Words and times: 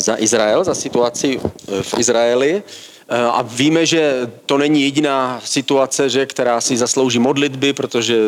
za 0.00 0.16
Izrael, 0.20 0.64
za 0.64 0.74
situaci 0.74 1.40
eh, 1.40 1.82
v 1.82 1.90
Izraeli. 1.98 2.52
eh, 2.56 2.62
a 3.10 3.42
víme, 3.42 3.86
že 3.86 4.30
to 4.46 4.58
není 4.58 4.82
jediná 4.82 5.40
situace, 5.44 6.10
že, 6.10 6.26
která 6.26 6.60
si 6.60 6.76
zaslouží 6.76 7.18
modlitby, 7.18 7.72
protože 7.72 8.18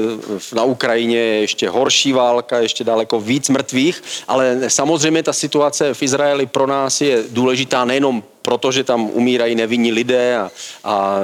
na 0.54 0.62
Ukrajině 0.62 1.16
je 1.16 1.40
ještě 1.40 1.68
horší 1.68 2.12
válka, 2.12 2.58
ještě 2.58 2.84
daleko 2.84 3.20
víc 3.20 3.48
mrtvých, 3.48 4.02
ale 4.28 4.60
samozřejmě 4.68 5.22
ta 5.22 5.32
situace 5.32 5.94
v 5.94 6.02
Izraeli 6.02 6.46
pro 6.46 6.66
nás 6.66 7.00
je 7.00 7.24
důležitá 7.30 7.84
nejenom 7.84 8.22
protože 8.42 8.84
tam 8.84 9.10
umírají 9.12 9.54
nevinní 9.54 9.92
lidé 9.92 10.36
a, 10.36 10.50
a 10.84 11.18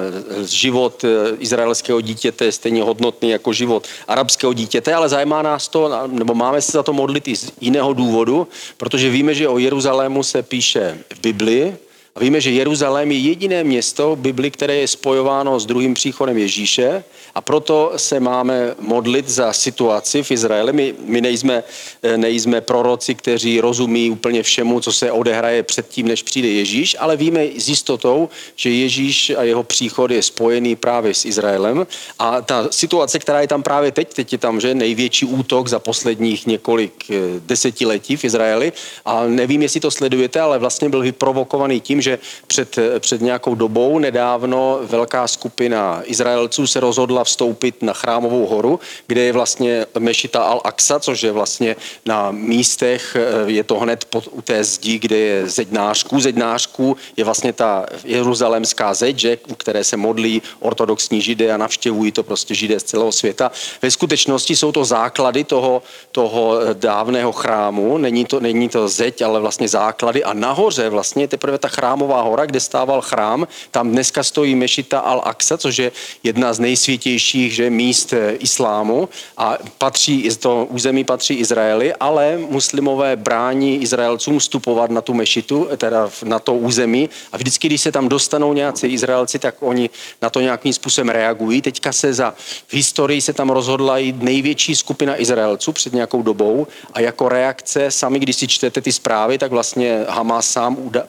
život 0.46 1.04
eh, 1.04 1.36
izraelského 1.38 2.00
dítěte 2.00 2.44
je 2.44 2.52
stejně 2.52 2.82
hodnotný 2.82 3.30
jako 3.30 3.52
život 3.52 3.86
arabského 4.08 4.52
dítěte, 4.52 4.94
ale 4.94 5.08
zajímá 5.08 5.42
nás 5.42 5.68
to, 5.68 6.06
nebo 6.06 6.34
máme 6.34 6.62
se 6.62 6.72
za 6.72 6.82
to 6.82 6.92
modlit 6.92 7.28
i 7.28 7.36
z 7.36 7.52
jiného 7.60 7.92
důvodu, 7.92 8.48
protože 8.76 9.10
víme, 9.10 9.34
že 9.34 9.48
o 9.48 9.58
Jeruzalému 9.58 10.22
se 10.22 10.42
píše 10.42 10.98
v 11.14 11.20
Biblii, 11.20 11.76
a 12.18 12.20
víme, 12.20 12.40
že 12.40 12.50
Jeruzalém 12.50 13.12
je 13.12 13.18
jediné 13.18 13.64
město 13.64 14.16
v 14.16 14.18
Bibli, 14.18 14.50
které 14.50 14.76
je 14.76 14.88
spojováno 14.88 15.60
s 15.60 15.66
druhým 15.66 15.94
příchodem 15.94 16.38
Ježíše 16.38 17.04
a 17.34 17.40
proto 17.40 17.92
se 17.96 18.20
máme 18.20 18.74
modlit 18.80 19.28
za 19.28 19.52
situaci 19.52 20.22
v 20.22 20.30
Izraeli. 20.30 20.72
My, 20.72 20.94
my 21.04 21.20
nejsme, 21.20 21.62
eh, 22.02 22.18
nejsme 22.18 22.60
proroci, 22.60 23.14
kteří 23.14 23.60
rozumí 23.60 24.10
úplně 24.10 24.42
všemu, 24.42 24.80
co 24.80 24.92
se 24.92 25.12
odehraje 25.12 25.62
předtím, 25.62 26.08
než 26.08 26.22
přijde 26.22 26.48
Ježíš, 26.48 26.96
ale 26.98 27.16
víme 27.16 27.44
s 27.56 27.68
jistotou, 27.68 28.28
že 28.56 28.70
Ježíš 28.70 29.32
a 29.38 29.42
jeho 29.42 29.62
příchod 29.62 30.10
je 30.10 30.22
spojený 30.22 30.76
právě 30.76 31.14
s 31.14 31.24
Izraelem. 31.24 31.86
A 32.18 32.40
ta 32.40 32.68
situace, 32.70 33.18
která 33.18 33.40
je 33.40 33.48
tam 33.48 33.62
právě 33.62 33.92
teď, 33.92 34.14
teď 34.14 34.32
je 34.32 34.38
tam 34.38 34.60
že 34.60 34.74
největší 34.74 35.26
útok 35.26 35.68
za 35.68 35.78
posledních 35.78 36.46
několik 36.46 37.10
eh, 37.10 37.14
desetiletí 37.46 38.16
v 38.16 38.24
Izraeli. 38.24 38.72
A 39.04 39.26
nevím, 39.26 39.62
jestli 39.62 39.80
to 39.80 39.90
sledujete, 39.90 40.40
ale 40.40 40.58
vlastně 40.58 40.88
byl 40.88 41.00
vyprovokovaný 41.00 41.80
tím, 41.80 42.02
že 42.02 42.07
před, 42.46 42.78
eh, 42.78 43.00
před 43.00 43.20
nějakou 43.20 43.54
dobou 43.54 43.98
nedávno 43.98 44.78
velká 44.82 45.28
skupina 45.28 46.02
Izraelců 46.04 46.66
se 46.66 46.80
rozhodla 46.80 47.24
vstoupit 47.24 47.82
na 47.82 47.92
Chrámovou 47.92 48.46
horu, 48.46 48.80
kde 49.06 49.20
je 49.20 49.32
vlastně 49.32 49.86
Mešita 49.98 50.54
al-Aqsa, 50.54 51.00
což 51.00 51.22
je 51.22 51.32
vlastně 51.32 51.76
na 52.06 52.30
místech, 52.30 53.16
eh, 53.16 53.50
je 53.50 53.64
to 53.64 53.78
hned 53.78 54.04
pod, 54.04 54.28
u 54.30 54.42
té 54.42 54.64
zdi, 54.64 54.98
kde 54.98 55.16
je 55.16 55.48
zednářků. 55.48 56.20
Zednářků 56.20 56.96
je 57.16 57.24
vlastně 57.24 57.52
ta 57.52 57.86
jeruzalémská 58.04 58.94
zeď, 58.94 59.18
že, 59.18 59.38
u 59.48 59.54
které 59.54 59.84
se 59.84 59.96
modlí 59.96 60.42
ortodoxní 60.60 61.20
židé 61.20 61.52
a 61.52 61.56
navštěvují 61.56 62.12
to 62.12 62.22
prostě 62.22 62.54
židé 62.54 62.80
z 62.80 62.82
celého 62.82 63.12
světa. 63.12 63.50
Ve 63.82 63.90
skutečnosti 63.90 64.56
jsou 64.56 64.72
to 64.72 64.84
základy 64.84 65.44
toho, 65.44 65.82
toho 66.12 66.60
eh, 66.60 66.74
dávného 66.74 67.32
chrámu, 67.32 67.98
není 67.98 68.24
to, 68.24 68.40
není 68.40 68.68
to 68.68 68.88
zeď, 68.88 69.22
ale 69.22 69.40
vlastně 69.40 69.68
základy 69.68 70.24
a 70.24 70.32
nahoře 70.32 70.88
vlastně 70.88 71.28
teprve 71.28 71.58
ta 71.58 71.68
chrámová 71.98 72.22
hora, 72.22 72.46
kde 72.46 72.60
stával 72.60 73.00
chrám, 73.00 73.48
tam 73.70 73.90
dneska 73.90 74.22
stojí 74.22 74.54
Mešita 74.54 75.00
al-Aqsa, 75.00 75.56
což 75.56 75.78
je 75.78 75.92
jedna 76.22 76.52
z 76.52 76.60
nejsvětějších 76.60 77.54
že, 77.54 77.70
míst 77.70 78.12
eh, 78.12 78.32
islámu. 78.38 79.08
A 79.36 79.58
patří, 79.78 80.28
to 80.38 80.66
území 80.70 81.04
patří 81.04 81.34
Izraeli, 81.34 81.94
ale 81.94 82.38
muslimové 82.38 83.16
brání 83.16 83.82
Izraelcům 83.82 84.38
vstupovat 84.38 84.90
na 84.90 85.00
tu 85.00 85.14
mešitu, 85.14 85.68
teda 85.76 86.10
na 86.24 86.38
to 86.38 86.54
území. 86.54 87.10
A 87.32 87.36
vždycky, 87.36 87.66
když 87.68 87.80
se 87.80 87.92
tam 87.92 88.08
dostanou 88.08 88.52
nějací 88.52 88.86
Izraelci, 88.86 89.38
tak 89.38 89.54
oni 89.60 89.90
na 90.22 90.30
to 90.30 90.40
nějakým 90.40 90.72
způsobem 90.72 91.08
reagují. 91.08 91.62
Teďka 91.62 91.92
se 91.92 92.14
za 92.14 92.34
v 92.68 92.74
historii 92.74 93.20
se 93.20 93.32
tam 93.32 93.50
rozhodla 93.50 93.98
i 93.98 94.12
největší 94.12 94.74
skupina 94.76 95.20
Izraelců 95.20 95.72
před 95.72 95.92
nějakou 95.92 96.22
dobou. 96.22 96.66
A 96.92 97.00
jako 97.00 97.28
reakce, 97.28 97.90
sami 97.90 98.18
když 98.18 98.36
si 98.36 98.48
čtete 98.48 98.80
ty 98.80 98.92
zprávy, 98.92 99.38
tak 99.38 99.50
vlastně 99.50 100.04
Hamas 100.08 100.48
sám 100.48 100.76
eh, 100.96 101.02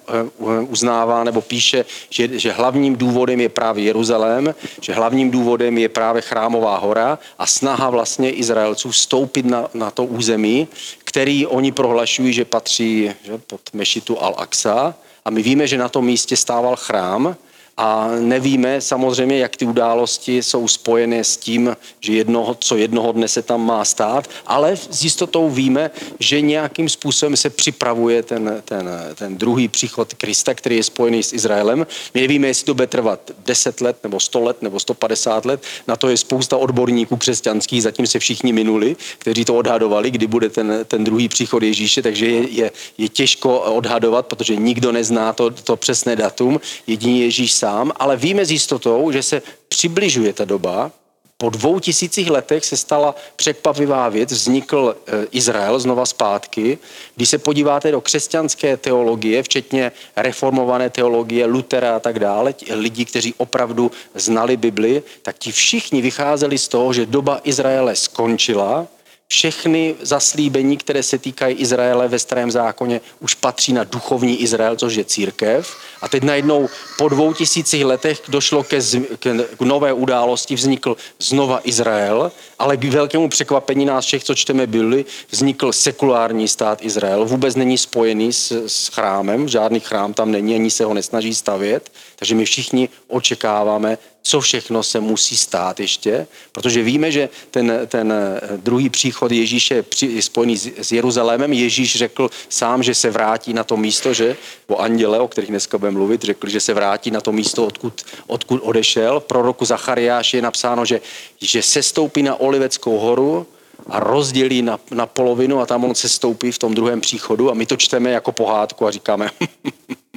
uznává 0.69 1.24
nebo 1.24 1.41
píše, 1.41 1.85
že, 2.09 2.40
že 2.40 2.52
hlavním 2.52 2.96
důvodem 2.96 3.41
je 3.41 3.50
právě 3.50 3.84
Jeruzalém, 3.84 4.56
že 4.81 4.94
hlavním 4.94 5.31
důvodem 5.31 5.78
je 5.78 5.90
právě 5.90 6.22
Chrámová 6.22 6.78
hora 6.78 7.19
a 7.40 7.46
snaha 7.46 7.90
vlastně 7.90 8.31
Izraelců 8.31 8.91
vstoupit 8.91 9.46
na, 9.46 9.68
na 9.74 9.91
to 9.91 10.06
území, 10.06 10.68
který 11.03 11.47
oni 11.47 11.72
prohlašují, 11.72 12.34
že 12.34 12.46
patří 12.46 13.12
že, 13.24 13.38
pod 13.38 13.62
mešitu 13.74 14.16
Al-Aqsa. 14.16 14.94
A 15.25 15.30
my 15.30 15.44
víme, 15.44 15.68
že 15.68 15.78
na 15.78 15.90
tom 15.90 16.06
místě 16.06 16.38
stával 16.38 16.75
chrám, 16.75 17.36
a 17.82 18.10
nevíme 18.20 18.82
samozřejmě, 18.82 19.38
jak 19.38 19.56
ty 19.56 19.66
události 19.66 20.44
jsou 20.44 20.68
spojené 20.68 21.24
s 21.24 21.38
tím, 21.38 21.78
že 22.00 22.14
jednoho, 22.14 22.58
co 22.60 22.78
jednoho 22.78 23.12
dne 23.12 23.28
se 23.28 23.42
tam 23.42 23.66
má 23.66 23.86
stát, 23.86 24.30
ale 24.48 24.78
s 24.78 25.04
jistotou 25.04 25.50
víme, 25.50 25.92
že 26.20 26.42
nějakým 26.42 26.90
způsobem 26.90 27.38
se 27.38 27.50
připravuje 27.50 28.24
ten, 28.24 28.62
ten, 28.66 28.90
ten 29.16 29.38
druhý 29.38 29.68
příchod 29.68 30.14
Krista, 30.14 30.54
který 30.54 30.76
je 30.76 30.84
spojený 30.84 31.24
s 31.24 31.34
Izraelem. 31.34 31.88
My 32.14 32.22
nevíme, 32.22 32.48
jestli 32.48 32.66
to 32.66 32.74
bude 32.74 32.88
trvat 32.88 33.32
10 33.46 33.82
let, 33.82 33.98
nebo 34.04 34.20
100 34.20 34.40
let, 34.40 34.62
nebo 34.62 34.80
150 34.80 35.46
let. 35.46 35.64
Na 35.88 35.96
to 35.96 36.10
je 36.10 36.18
spousta 36.18 36.58
odborníků 36.58 37.18
křesťanských, 37.18 37.84
zatím 37.84 38.08
se 38.08 38.20
všichni 38.20 38.54
minuli, 38.54 38.96
kteří 39.18 39.46
to 39.46 39.56
odhadovali, 39.56 40.12
kdy 40.12 40.28
bude 40.28 40.50
ten, 40.50 40.86
ten 40.88 41.04
druhý 41.04 41.30
příchod 41.30 41.64
Ježíše, 41.64 42.02
takže 42.02 42.26
je, 42.26 42.50
je, 42.50 42.72
je 42.98 43.10
těžko 43.10 43.60
odhadovat, 43.60 44.28
protože 44.28 44.56
nikdo 44.56 44.92
nezná 44.92 45.34
to, 45.34 45.50
to 45.50 45.76
přesné 45.76 46.16
datum, 46.16 46.60
jediný 46.88 47.22
Ježíš 47.22 47.54
sám 47.54 47.69
sám, 47.69 47.91
ale 47.96 48.18
víme 48.18 48.46
s 48.46 48.52
jistotou, 48.52 49.12
že 49.12 49.24
se 49.24 49.41
přibližuje 49.69 50.34
ta 50.34 50.46
doba. 50.46 50.91
Po 51.38 51.50
dvou 51.50 51.80
tisících 51.80 52.30
letech 52.30 52.66
se 52.66 52.78
stala 52.78 53.16
překvapivá 53.35 54.09
věc, 54.09 54.31
vznikl 54.31 54.96
eh, 54.96 55.28
Izrael 55.31 55.80
znova 55.80 56.06
zpátky. 56.06 56.78
Když 57.16 57.30
se 57.30 57.38
podíváte 57.38 57.91
do 57.91 58.02
křesťanské 58.02 58.78
teologie, 58.78 59.44
včetně 59.44 59.91
reformované 60.16 60.90
teologie, 60.90 61.46
Lutera 61.46 61.96
a 61.96 62.00
tak 62.00 62.19
dále, 62.19 62.53
lidí, 62.74 63.06
kteří 63.06 63.34
opravdu 63.38 63.91
znali 64.16 64.57
Bibli, 64.57 65.03
tak 65.22 65.40
ti 65.40 65.51
všichni 65.51 66.01
vycházeli 66.01 66.57
z 66.57 66.68
toho, 66.68 66.94
že 66.94 67.06
doba 67.06 67.40
Izraele 67.44 67.96
skončila, 67.96 68.88
všechny 69.32 69.96
zaslíbení, 70.02 70.78
které 70.78 71.04
se 71.04 71.18
týkají 71.18 71.56
Izraele 71.56 72.08
ve 72.08 72.20
starém 72.20 72.52
zákoně, 72.52 73.02
už 73.20 73.34
patří 73.34 73.74
na 73.74 73.84
duchovní 73.84 74.42
Izrael, 74.42 74.76
což 74.76 74.96
je 74.96 75.06
církev. 75.06 75.78
A 76.02 76.08
teď 76.08 76.24
najednou 76.24 76.70
po 76.98 77.10
dvou 77.10 77.34
tisících 77.34 77.86
letech 77.86 78.22
došlo 78.28 78.64
ke, 78.64 78.82
z, 78.82 79.00
ke 79.20 79.44
k 79.58 79.62
nové 79.62 79.94
události, 79.94 80.56
vznikl 80.56 80.98
znova 81.20 81.60
Izrael, 81.64 82.32
ale 82.60 82.78
k 82.78 82.84
velkému 82.84 83.30
překvapení 83.30 83.86
nás 83.86 84.06
všech, 84.06 84.24
co 84.24 84.36
čteme 84.36 84.68
byli, 84.68 85.06
vznikl 85.32 85.72
sekulární 85.72 86.48
stát 86.48 86.86
Izrael. 86.86 87.26
Vůbec 87.26 87.56
není 87.56 87.78
spojený 87.78 88.34
s, 88.34 88.52
s 88.68 88.88
chrámem, 88.88 89.48
žádný 89.48 89.80
chrám 89.80 90.14
tam 90.14 90.32
není, 90.32 90.56
ani 90.56 90.72
se 90.72 90.86
ho 90.86 90.94
nesnaží 90.94 91.36
stavět. 91.36 91.92
Takže 92.16 92.36
my 92.36 92.46
všichni 92.46 92.90
očekáváme 93.08 93.98
co 94.24 94.41
všechno 94.41 94.84
se 94.84 95.00
musí 95.00 95.38
stát 95.38 95.80
ještě, 95.80 96.28
protože 96.52 96.84
víme, 96.84 97.12
že 97.12 97.30
ten, 97.52 97.80
ten 97.88 98.13
druhý 98.57 98.90
příchod 98.90 99.31
Ježíše 99.31 99.85
je 100.02 100.22
spojený 100.22 100.57
s 100.57 100.92
Jeruzalémem. 100.92 101.54
Ježíš 101.54 101.95
řekl 101.95 102.30
sám, 102.50 102.83
že 102.83 102.95
se 102.95 103.10
vrátí 103.10 103.54
na 103.54 103.63
to 103.63 103.77
místo, 103.77 104.13
že 104.13 104.38
o 104.68 104.77
anděle, 104.77 105.19
o 105.19 105.27
kterých 105.27 105.50
dneska 105.50 105.77
budeme 105.77 105.98
mluvit, 105.98 106.24
řekl, 106.24 106.50
že 106.50 106.60
se 106.60 106.74
vrátí 106.74 107.12
na 107.12 107.21
to 107.21 107.31
místo, 107.31 107.66
odkud, 107.66 108.06
odkud 108.27 108.62
odešel. 108.63 109.19
Pro 109.19 109.42
roku 109.42 109.66
Zachariáš 109.66 110.33
je 110.33 110.42
napsáno, 110.42 110.86
že, 110.86 111.01
že 111.42 111.62
se 111.62 111.83
stoupí 111.83 112.24
na 112.24 112.36
Oliveckou 112.36 112.98
horu, 112.98 113.48
a 113.88 114.00
rozdělí 114.00 114.62
na, 114.62 114.80
na 114.92 115.06
polovinu 115.06 115.60
a 115.60 115.65
tam 115.65 115.83
on 115.83 115.95
se 115.95 116.10
stoupí 116.10 116.51
v 116.51 116.57
tom 116.57 116.75
druhém 116.75 117.01
příchodu 117.01 117.51
a 117.51 117.54
my 117.54 117.65
to 117.65 117.77
čteme 117.77 118.12
jako 118.12 118.31
pohádku 118.31 118.88
a 118.88 118.92
říkáme 118.92 119.30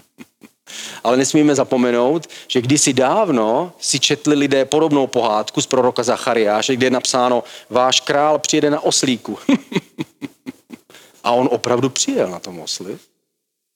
Ale 1.05 1.17
nesmíme 1.17 1.55
zapomenout, 1.55 2.27
že 2.49 2.61
kdysi 2.61 2.93
dávno 2.93 3.73
si 3.79 4.01
četli 4.01 4.35
lidé 4.35 4.65
podobnou 4.65 5.07
pohádku 5.07 5.61
z 5.61 5.67
proroka 5.67 6.03
Zachariáše, 6.03 6.77
kde 6.77 6.87
je 6.87 6.91
napsáno, 6.91 7.45
váš 7.71 8.01
král 8.01 8.39
přijede 8.39 8.71
na 8.71 8.81
oslíku. 8.81 9.39
A 11.25 11.31
on 11.31 11.49
opravdu 11.53 11.89
přijel 11.89 12.31
na 12.31 12.39
tom 12.39 12.61
osli. 12.61 12.99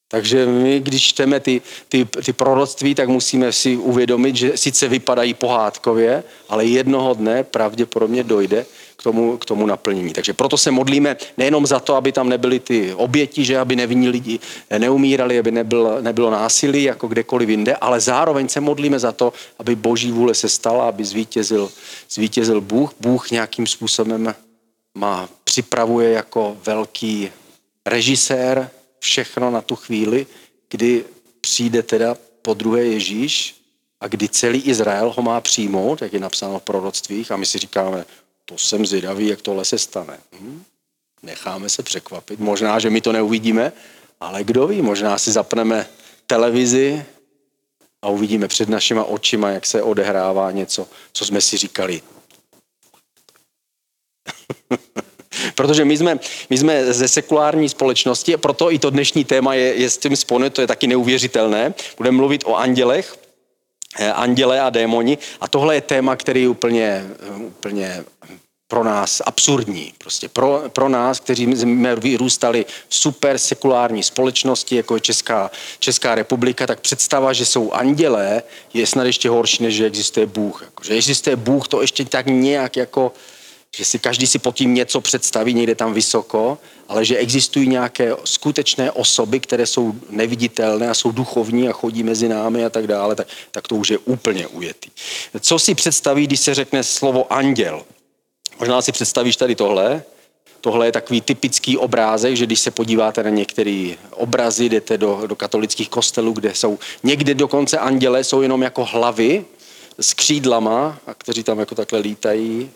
Takže 0.08 0.46
my, 0.46 0.80
když 0.80 1.02
čteme 1.02 1.40
ty, 1.40 1.62
ty, 1.88 2.04
ty 2.24 2.32
proroctví, 2.32 2.94
tak 2.94 3.08
musíme 3.08 3.52
si 3.52 3.76
uvědomit, 3.76 4.36
že 4.36 4.56
sice 4.56 4.88
vypadají 4.88 5.34
pohádkově, 5.34 6.24
ale 6.48 6.64
jednoho 6.64 7.14
dne 7.14 7.44
pravděpodobně 7.44 8.24
dojde, 8.24 8.66
tomu, 9.06 9.38
k 9.38 9.44
tomu 9.44 9.66
naplnění. 9.66 10.12
Takže 10.12 10.32
proto 10.34 10.58
se 10.58 10.70
modlíme 10.70 11.16
nejenom 11.38 11.66
za 11.66 11.78
to, 11.78 11.94
aby 11.94 12.12
tam 12.12 12.28
nebyly 12.28 12.58
ty 12.58 12.94
oběti, 12.94 13.44
že 13.44 13.58
aby 13.58 13.76
nevinní 13.76 14.08
lidi 14.08 14.38
neumírali, 14.78 15.38
aby 15.38 15.50
nebylo, 15.50 16.02
nebylo 16.02 16.30
násilí 16.30 16.82
jako 16.82 17.06
kdekoliv 17.06 17.48
jinde, 17.48 17.76
ale 17.78 18.00
zároveň 18.00 18.48
se 18.48 18.60
modlíme 18.60 18.98
za 18.98 19.12
to, 19.12 19.32
aby 19.62 19.78
boží 19.78 20.10
vůle 20.10 20.34
se 20.34 20.48
stala, 20.48 20.88
aby 20.88 21.04
zvítězil, 21.04 21.70
zvítězil 22.10 22.60
Bůh. 22.60 22.90
Bůh 23.00 23.30
nějakým 23.30 23.66
způsobem 23.66 24.34
má, 24.98 25.28
připravuje 25.44 26.10
jako 26.10 26.56
velký 26.66 27.30
režisér 27.86 28.70
všechno 28.98 29.50
na 29.50 29.62
tu 29.62 29.76
chvíli, 29.76 30.26
kdy 30.70 31.04
přijde 31.40 31.82
teda 31.82 32.16
po 32.42 32.54
druhé 32.54 32.84
Ježíš 32.98 33.54
a 34.00 34.08
kdy 34.08 34.28
celý 34.28 34.60
Izrael 34.66 35.14
ho 35.16 35.22
má 35.22 35.40
přijmout, 35.40 36.02
jak 36.02 36.12
je 36.12 36.20
napsáno 36.20 36.58
v 36.58 36.62
proroctvích, 36.62 37.30
a 37.30 37.36
my 37.36 37.46
si 37.46 37.58
říkáme, 37.58 38.04
to 38.48 38.58
jsem 38.58 38.86
zvědavý, 38.86 39.28
jak 39.28 39.42
tohle 39.42 39.64
se 39.64 39.78
stane. 39.78 40.18
Hm? 40.40 40.62
Necháme 41.22 41.68
se 41.68 41.82
překvapit. 41.82 42.40
Možná, 42.40 42.78
že 42.78 42.90
my 42.90 43.00
to 43.00 43.12
neuvidíme, 43.12 43.72
ale 44.20 44.44
kdo 44.44 44.66
ví, 44.66 44.82
možná 44.82 45.18
si 45.18 45.32
zapneme 45.32 45.86
televizi 46.26 47.04
a 48.02 48.08
uvidíme 48.08 48.48
před 48.48 48.68
našima 48.68 49.04
očima, 49.04 49.50
jak 49.50 49.66
se 49.66 49.82
odehrává 49.82 50.50
něco, 50.50 50.88
co 51.12 51.24
jsme 51.24 51.40
si 51.40 51.56
říkali. 51.56 52.02
Protože 55.54 55.84
my 55.84 55.96
jsme, 55.96 56.18
my 56.50 56.58
jsme 56.58 56.94
ze 56.94 57.08
sekulární 57.08 57.68
společnosti 57.68 58.34
a 58.34 58.38
proto 58.38 58.72
i 58.72 58.78
to 58.78 58.90
dnešní 58.90 59.24
téma 59.24 59.54
je, 59.54 59.74
je 59.74 59.90
s 59.90 59.98
tím 59.98 60.16
spojené, 60.16 60.50
to 60.50 60.60
je 60.60 60.66
taky 60.66 60.86
neuvěřitelné. 60.86 61.74
Budeme 61.96 62.16
mluvit 62.16 62.44
o 62.46 62.54
andělech, 62.54 63.18
anděle 64.14 64.60
a 64.60 64.70
démoni 64.70 65.18
a 65.40 65.48
tohle 65.48 65.74
je 65.74 65.80
téma, 65.80 66.16
který 66.16 66.42
je 66.42 66.48
úplně, 66.48 67.06
úplně 67.38 68.04
pro 68.68 68.84
nás 68.84 69.22
absurdní. 69.26 69.92
Prostě 69.98 70.28
pro, 70.28 70.62
pro 70.68 70.88
nás, 70.88 71.20
kteří 71.20 71.56
jsme 71.56 71.96
vyrůstali 71.96 72.66
v 72.88 72.94
super 72.94 73.38
sekulární 73.38 74.02
společnosti, 74.02 74.76
jako 74.76 74.94
je 74.94 75.00
Česká, 75.00 75.50
Česká 75.78 76.14
republika, 76.14 76.66
tak 76.66 76.80
představa, 76.80 77.32
že 77.32 77.46
jsou 77.46 77.72
andělé, 77.72 78.42
je 78.74 78.86
snad 78.86 79.04
ještě 79.04 79.28
horší, 79.28 79.62
než 79.62 79.74
že 79.74 79.86
existuje 79.86 80.26
Bůh. 80.26 80.62
Jako, 80.62 80.84
že 80.84 80.94
existuje 80.94 81.36
Bůh, 81.36 81.68
to 81.68 81.80
ještě 81.80 82.04
tak 82.04 82.26
nějak 82.26 82.76
jako 82.76 83.12
že 83.76 83.84
si 83.84 83.98
každý 83.98 84.26
si 84.26 84.38
pod 84.38 84.54
tím 84.54 84.74
něco 84.74 85.00
představí 85.00 85.54
někde 85.54 85.74
tam 85.74 85.94
vysoko, 85.94 86.58
ale 86.88 87.04
že 87.04 87.16
existují 87.16 87.68
nějaké 87.68 88.16
skutečné 88.24 88.90
osoby, 88.90 89.40
které 89.40 89.66
jsou 89.66 89.94
neviditelné 90.10 90.88
a 90.88 90.94
jsou 90.94 91.12
duchovní 91.12 91.68
a 91.68 91.72
chodí 91.72 92.02
mezi 92.02 92.28
námi 92.28 92.64
a 92.64 92.70
tak 92.70 92.86
dále, 92.86 93.14
tak, 93.14 93.28
tak 93.50 93.68
to 93.68 93.74
už 93.74 93.88
je 93.88 93.98
úplně 93.98 94.46
ujetý. 94.46 94.90
Co 95.40 95.58
si 95.58 95.74
představí, 95.74 96.26
když 96.26 96.40
se 96.40 96.54
řekne 96.54 96.84
slovo 96.84 97.32
anděl? 97.32 97.82
Možná 98.58 98.82
si 98.82 98.92
představíš 98.92 99.36
tady 99.36 99.54
tohle. 99.54 100.02
Tohle 100.60 100.86
je 100.86 100.92
takový 100.92 101.20
typický 101.20 101.76
obrázek, 101.78 102.36
že 102.36 102.46
když 102.46 102.60
se 102.60 102.70
podíváte 102.70 103.22
na 103.22 103.30
některé 103.30 103.94
obrazy, 104.10 104.68
jdete 104.68 104.98
do, 104.98 105.22
do 105.26 105.36
katolických 105.36 105.88
kostelů, 105.88 106.32
kde 106.32 106.54
jsou 106.54 106.78
někde 107.02 107.34
dokonce 107.34 107.78
anděle, 107.78 108.24
jsou 108.24 108.42
jenom 108.42 108.62
jako 108.62 108.84
hlavy 108.84 109.44
s 110.00 110.14
křídlama, 110.14 110.98
a 111.06 111.14
kteří 111.14 111.42
tam 111.42 111.58
jako 111.58 111.74
takhle 111.74 111.98
lítají, 111.98 112.70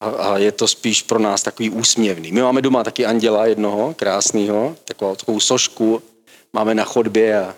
a, 0.00 0.08
a 0.08 0.38
je 0.38 0.52
to 0.52 0.68
spíš 0.68 1.02
pro 1.02 1.18
nás 1.18 1.42
takový 1.42 1.70
úsměvný. 1.70 2.32
My 2.32 2.42
máme 2.42 2.62
doma 2.62 2.84
taky 2.84 3.06
anděla 3.06 3.46
jednoho, 3.46 3.94
krásného, 3.94 4.76
takovou, 4.84 5.16
takovou 5.16 5.40
sošku 5.40 6.02
máme 6.52 6.74
na 6.74 6.84
chodbě 6.84 7.40
a 7.40 7.54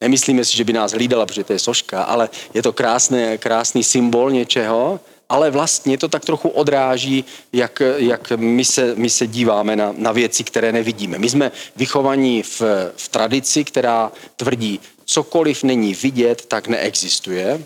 nemyslíme 0.00 0.44
si, 0.44 0.56
že 0.56 0.64
by 0.64 0.72
nás 0.72 0.92
hlídala, 0.92 1.26
protože 1.26 1.44
to 1.44 1.52
je 1.52 1.58
soška, 1.58 2.02
ale 2.02 2.28
je 2.54 2.62
to 2.62 2.72
krásný, 2.72 3.38
krásný 3.38 3.84
symbol 3.84 4.30
něčeho, 4.30 5.00
ale 5.28 5.50
vlastně 5.50 5.98
to 5.98 6.08
tak 6.08 6.24
trochu 6.24 6.48
odráží, 6.48 7.24
jak, 7.52 7.82
jak 7.96 8.32
my, 8.36 8.64
se, 8.64 8.94
my 8.94 9.10
se 9.10 9.26
díváme 9.26 9.76
na, 9.76 9.94
na 9.96 10.12
věci, 10.12 10.44
které 10.44 10.72
nevidíme. 10.72 11.18
My 11.18 11.30
jsme 11.30 11.52
vychovaní 11.76 12.42
v, 12.42 12.62
v 12.96 13.08
tradici, 13.08 13.64
která 13.64 14.12
tvrdí, 14.36 14.80
cokoliv 15.04 15.62
není 15.62 15.94
vidět, 15.94 16.46
tak 16.46 16.68
neexistuje 16.68 17.60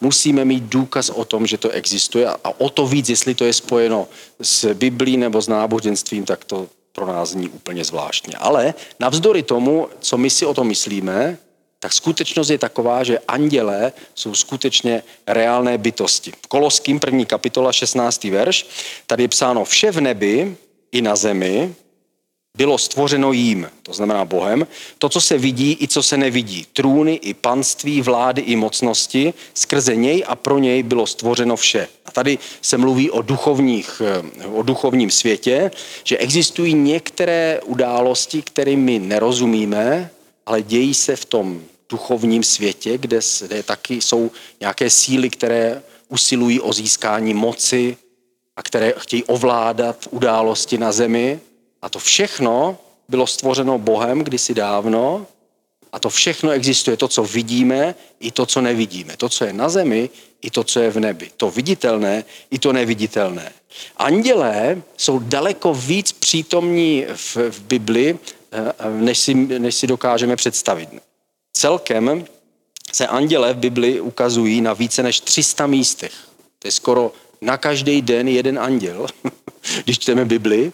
musíme 0.00 0.44
mít 0.44 0.64
důkaz 0.64 1.10
o 1.10 1.24
tom, 1.24 1.46
že 1.46 1.58
to 1.58 1.70
existuje 1.70 2.26
a 2.28 2.52
o 2.58 2.70
to 2.70 2.86
víc, 2.86 3.08
jestli 3.08 3.34
to 3.34 3.44
je 3.44 3.52
spojeno 3.52 4.08
s 4.40 4.74
Biblí 4.74 5.16
nebo 5.16 5.42
s 5.42 5.48
náboženstvím, 5.48 6.24
tak 6.24 6.44
to 6.44 6.66
pro 6.92 7.06
nás 7.06 7.28
zní 7.28 7.48
úplně 7.48 7.84
zvláštně. 7.84 8.34
Ale 8.38 8.74
navzdory 9.00 9.42
tomu, 9.42 9.88
co 10.00 10.18
my 10.18 10.30
si 10.30 10.46
o 10.46 10.54
tom 10.54 10.66
myslíme, 10.66 11.38
tak 11.80 11.92
skutečnost 11.92 12.50
je 12.50 12.58
taková, 12.58 13.04
že 13.04 13.18
andělé 13.28 13.92
jsou 14.14 14.34
skutečně 14.34 15.02
reálné 15.26 15.78
bytosti. 15.78 16.32
V 16.42 16.46
Koloským 16.46 17.00
první 17.00 17.26
kapitola 17.26 17.72
16. 17.72 18.24
verš, 18.24 18.66
tady 19.06 19.22
je 19.22 19.28
psáno 19.28 19.64
vše 19.64 19.90
v 19.90 20.00
nebi 20.00 20.56
i 20.92 21.02
na 21.02 21.16
zemi, 21.16 21.74
bylo 22.56 22.78
stvořeno 22.78 23.32
jím, 23.32 23.70
to 23.82 23.92
znamená 23.92 24.24
Bohem, 24.24 24.66
to, 24.98 25.08
co 25.08 25.20
se 25.20 25.38
vidí 25.38 25.78
i 25.80 25.88
co 25.88 26.02
se 26.02 26.16
nevidí, 26.16 26.66
trůny 26.72 27.14
i 27.14 27.34
panství, 27.34 28.02
vlády 28.02 28.42
i 28.42 28.56
mocnosti, 28.56 29.34
skrze 29.54 29.96
něj 29.96 30.24
a 30.26 30.36
pro 30.36 30.58
něj 30.58 30.82
bylo 30.82 31.06
stvořeno 31.06 31.56
vše. 31.56 31.88
A 32.06 32.10
tady 32.10 32.38
se 32.62 32.78
mluví 32.78 33.10
o, 33.10 33.22
duchovních, 33.22 34.02
o 34.52 34.62
duchovním 34.62 35.10
světě, 35.10 35.70
že 36.04 36.18
existují 36.18 36.74
některé 36.74 37.60
události, 37.64 38.42
kterým 38.42 38.80
my 38.80 38.98
nerozumíme, 38.98 40.10
ale 40.46 40.62
dějí 40.62 40.94
se 40.94 41.16
v 41.16 41.24
tom 41.24 41.62
duchovním 41.88 42.42
světě, 42.42 42.98
kde, 42.98 43.20
kde 43.46 43.62
taky 43.62 43.94
jsou 43.94 44.30
nějaké 44.60 44.90
síly, 44.90 45.30
které 45.30 45.82
usilují 46.08 46.60
o 46.60 46.72
získání 46.72 47.34
moci 47.34 47.96
a 48.56 48.62
které 48.62 48.94
chtějí 48.98 49.24
ovládat 49.24 50.08
události 50.10 50.78
na 50.78 50.92
zemi 50.92 51.40
a 51.82 51.88
to 51.88 51.98
všechno 51.98 52.78
bylo 53.08 53.26
stvořeno 53.26 53.78
Bohem 53.78 54.24
kdysi 54.24 54.54
dávno 54.54 55.26
a 55.92 55.98
to 55.98 56.10
všechno 56.10 56.50
existuje, 56.50 56.96
to, 56.96 57.08
co 57.08 57.24
vidíme, 57.24 57.94
i 58.20 58.30
to, 58.30 58.46
co 58.46 58.60
nevidíme. 58.60 59.16
To, 59.16 59.28
co 59.28 59.44
je 59.44 59.52
na 59.52 59.68
zemi, 59.68 60.10
i 60.42 60.50
to, 60.50 60.64
co 60.64 60.80
je 60.80 60.90
v 60.90 61.00
nebi. 61.00 61.30
To 61.36 61.50
viditelné, 61.50 62.24
i 62.50 62.58
to 62.58 62.72
neviditelné. 62.72 63.52
Andělé 63.96 64.82
jsou 64.96 65.18
daleko 65.18 65.74
víc 65.74 66.12
přítomní 66.12 67.04
v, 67.14 67.36
v 67.36 67.60
Bibli, 67.60 68.18
eh, 68.52 68.72
než 68.90 69.18
si, 69.18 69.34
než 69.34 69.74
si 69.74 69.86
dokážeme 69.86 70.36
představit. 70.36 70.88
Celkem 71.52 72.24
se 72.92 73.06
andělé 73.06 73.54
v 73.54 73.56
Bibli 73.56 74.00
ukazují 74.00 74.60
na 74.60 74.72
více 74.72 75.02
než 75.02 75.20
300 75.20 75.66
místech. 75.66 76.12
To 76.58 76.68
je 76.68 76.72
skoro 76.72 77.12
na 77.40 77.56
každý 77.56 78.02
den 78.02 78.28
jeden 78.28 78.58
anděl, 78.58 79.06
když 79.84 79.98
čteme 79.98 80.24
Bibli 80.24 80.72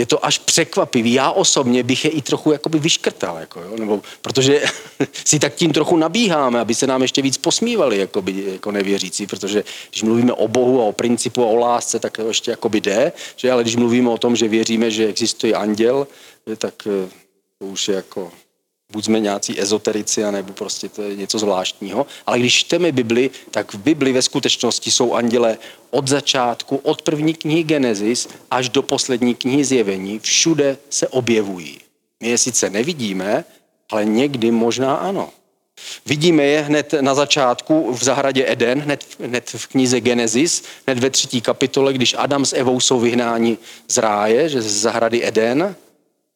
je 0.00 0.06
to 0.06 0.26
až 0.26 0.38
překvapivý. 0.38 1.12
Já 1.12 1.30
osobně 1.30 1.82
bych 1.82 2.04
je 2.04 2.10
i 2.10 2.22
trochu 2.22 2.52
jakoby 2.52 2.78
vyškrtal, 2.78 3.36
jako, 3.38 3.60
jo? 3.60 3.76
Nebo, 3.78 4.02
protože 4.22 4.62
si 5.24 5.38
tak 5.38 5.54
tím 5.54 5.72
trochu 5.72 5.96
nabíháme, 5.96 6.60
aby 6.60 6.74
se 6.74 6.86
nám 6.86 7.02
ještě 7.02 7.22
víc 7.22 7.38
posmívali 7.38 7.98
jakoby, 7.98 8.44
jako 8.52 8.70
nevěřící, 8.70 9.26
protože 9.26 9.64
když 9.90 10.02
mluvíme 10.02 10.32
o 10.32 10.48
Bohu 10.48 10.80
a 10.80 10.84
o 10.84 10.92
principu 10.92 11.44
a 11.44 11.46
o 11.46 11.56
lásce, 11.56 11.98
tak 11.98 12.16
to 12.16 12.28
ještě 12.28 12.50
jakoby 12.50 12.80
jde, 12.80 13.12
že? 13.36 13.52
ale 13.52 13.62
když 13.62 13.76
mluvíme 13.76 14.10
o 14.10 14.18
tom, 14.18 14.36
že 14.36 14.48
věříme, 14.48 14.90
že 14.90 15.06
existuje 15.06 15.54
anděl, 15.54 16.06
tak 16.56 16.74
eh, 16.86 17.08
to 17.58 17.66
už 17.66 17.88
je 17.88 17.94
jako 17.94 18.32
buď 18.90 19.04
jsme 19.04 19.20
nějací 19.20 19.60
ezoterici, 19.60 20.24
anebo 20.24 20.52
prostě 20.52 20.88
to 20.88 21.02
je 21.02 21.16
něco 21.16 21.38
zvláštního. 21.38 22.06
Ale 22.26 22.38
když 22.38 22.54
čteme 22.54 22.92
Bibli, 22.92 23.30
tak 23.50 23.74
v 23.74 23.78
Bibli 23.78 24.12
ve 24.12 24.22
skutečnosti 24.22 24.90
jsou 24.90 25.14
anděle 25.14 25.58
od 25.90 26.08
začátku, 26.08 26.76
od 26.76 27.02
první 27.02 27.34
knihy 27.34 27.62
Genesis 27.62 28.28
až 28.50 28.68
do 28.68 28.82
poslední 28.82 29.34
knihy 29.34 29.64
Zjevení, 29.64 30.18
všude 30.18 30.78
se 30.90 31.08
objevují. 31.08 31.78
My 32.22 32.28
je 32.28 32.38
sice 32.38 32.70
nevidíme, 32.70 33.44
ale 33.90 34.04
někdy 34.04 34.50
možná 34.50 34.94
ano. 34.94 35.30
Vidíme 36.06 36.44
je 36.44 36.60
hned 36.60 36.94
na 37.00 37.14
začátku 37.14 37.92
v 37.92 38.04
zahradě 38.04 38.44
Eden, 38.52 38.80
hned, 38.80 39.04
hned 39.20 39.50
v 39.56 39.66
knize 39.66 40.00
Genesis, 40.00 40.62
hned 40.86 40.98
ve 40.98 41.10
třetí 41.10 41.40
kapitole, 41.40 41.92
když 41.92 42.14
Adam 42.18 42.44
s 42.44 42.52
Evou 42.52 42.80
jsou 42.80 43.00
vyhnáni 43.00 43.58
z 43.88 43.98
ráje, 43.98 44.48
že 44.48 44.62
z 44.62 44.80
zahrady 44.80 45.26
Eden, 45.26 45.76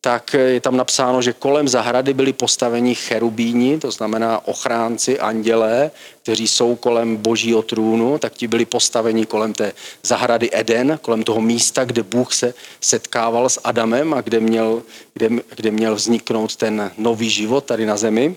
tak 0.05 0.35
je 0.35 0.61
tam 0.61 0.77
napsáno, 0.77 1.23
že 1.23 1.33
kolem 1.33 1.69
zahrady 1.69 2.15
byli 2.15 2.33
postaveni 2.33 2.95
cherubíni, 2.95 3.79
to 3.79 3.91
znamená 3.91 4.49
ochránci, 4.49 5.19
andělé, 5.21 5.91
kteří 6.23 6.49
jsou 6.49 6.77
kolem 6.77 7.17
božího 7.17 7.63
trůnu, 7.63 8.19
tak 8.19 8.33
ti 8.33 8.47
byli 8.47 8.65
postaveni 8.65 9.27
kolem 9.27 9.53
té 9.53 9.73
zahrady 10.03 10.51
Eden, 10.53 10.99
kolem 11.03 11.23
toho 11.23 11.41
místa, 11.41 11.85
kde 11.85 12.03
Bůh 12.03 12.35
se 12.35 12.55
setkával 12.81 13.49
s 13.49 13.61
Adamem 13.65 14.15
a 14.15 14.21
kde 14.21 14.41
měl, 14.41 14.83
kde, 15.15 15.29
kde 15.57 15.71
měl 15.71 15.95
vzniknout 15.95 16.57
ten 16.57 16.91
nový 16.99 17.31
život 17.31 17.65
tady 17.65 17.87
na 17.87 17.97
zemi 17.97 18.37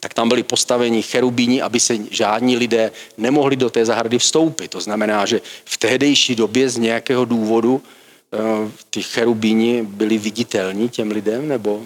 tak 0.00 0.14
tam 0.14 0.28
byli 0.28 0.42
postaveni 0.42 1.02
cherubíni, 1.02 1.62
aby 1.62 1.80
se 1.80 1.96
žádní 2.10 2.56
lidé 2.56 2.92
nemohli 3.16 3.56
do 3.56 3.70
té 3.70 3.84
zahrady 3.84 4.18
vstoupit. 4.18 4.68
To 4.68 4.80
znamená, 4.80 5.26
že 5.26 5.40
v 5.64 5.76
tehdejší 5.78 6.34
době 6.34 6.68
z 6.68 6.76
nějakého 6.76 7.24
důvodu 7.24 7.82
ty 8.90 9.02
cherubíni 9.02 9.82
byli 9.82 10.18
viditelní 10.18 10.88
těm 10.88 11.10
lidem, 11.10 11.48
nebo 11.48 11.80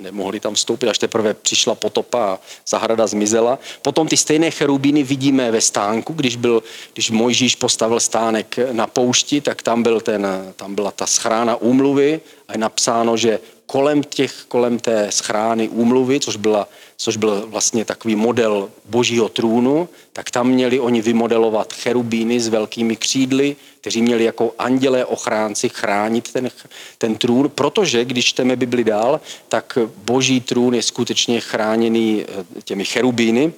nemohli 0.00 0.40
tam 0.40 0.54
vstoupit, 0.54 0.88
až 0.88 0.98
teprve 0.98 1.34
přišla 1.34 1.74
potopa 1.74 2.24
a 2.24 2.38
zahrada 2.66 3.06
zmizela. 3.06 3.58
Potom 3.82 4.08
ty 4.08 4.16
stejné 4.16 4.50
cherubíny 4.50 5.02
vidíme 5.02 5.50
ve 5.50 5.60
stánku, 5.60 6.12
když, 6.12 6.36
byl, 6.36 6.62
když 6.92 7.10
Mojžíš 7.10 7.56
postavil 7.56 8.00
stánek 8.00 8.58
na 8.72 8.86
poušti, 8.86 9.40
tak 9.40 9.62
tam, 9.62 9.82
byl 9.82 10.00
ten, 10.00 10.26
tam 10.56 10.74
byla 10.74 10.90
ta 10.90 11.06
schrána 11.06 11.56
úmluvy 11.56 12.20
a 12.48 12.52
je 12.52 12.58
napsáno, 12.58 13.16
že 13.16 13.40
kolem, 13.66 14.02
těch, 14.02 14.44
kolem 14.48 14.78
té 14.78 15.06
schrány 15.10 15.68
úmluvy, 15.68 16.20
což, 16.20 16.36
byla, 16.36 16.68
což 17.02 17.16
byl 17.16 17.46
vlastně 17.46 17.84
takový 17.84 18.16
model 18.16 18.70
božího 18.84 19.28
trůnu, 19.28 19.88
tak 20.12 20.30
tam 20.30 20.48
měli 20.48 20.80
oni 20.80 21.02
vymodelovat 21.02 21.72
cherubíny 21.72 22.40
s 22.40 22.48
velkými 22.48 22.96
křídly, 22.96 23.56
kteří 23.80 24.02
měli 24.02 24.24
jako 24.24 24.54
andělé 24.58 25.04
ochránci 25.04 25.68
chránit 25.68 26.32
ten, 26.32 26.50
ten 26.98 27.16
trůn, 27.16 27.50
protože 27.54 28.04
když 28.04 28.24
čteme 28.24 28.56
Bibli 28.56 28.84
dál, 28.84 29.20
tak 29.48 29.78
boží 30.04 30.40
trůn 30.40 30.74
je 30.74 30.82
skutečně 30.82 31.40
chráněný 31.40 32.24
eh, 32.28 32.62
těmi 32.62 32.84
cherubíny, 32.84 33.52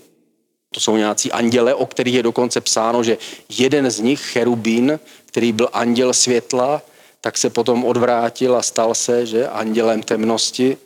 to 0.74 0.80
jsou 0.80 0.96
nějací 0.96 1.32
anděle, 1.32 1.74
o 1.74 1.86
kterých 1.86 2.14
je 2.14 2.22
dokonce 2.22 2.60
psáno, 2.60 3.02
že 3.02 3.18
jeden 3.48 3.90
z 3.90 4.00
nich, 4.00 4.20
cherubín, 4.20 5.00
který 5.26 5.52
byl 5.52 5.68
anděl 5.72 6.14
světla, 6.14 6.82
tak 7.20 7.38
se 7.38 7.50
potom 7.50 7.84
odvrátil 7.84 8.56
a 8.56 8.62
stal 8.62 8.94
se, 8.94 9.26
že 9.26 9.48
andělem 9.48 10.02
temnosti, 10.02 10.76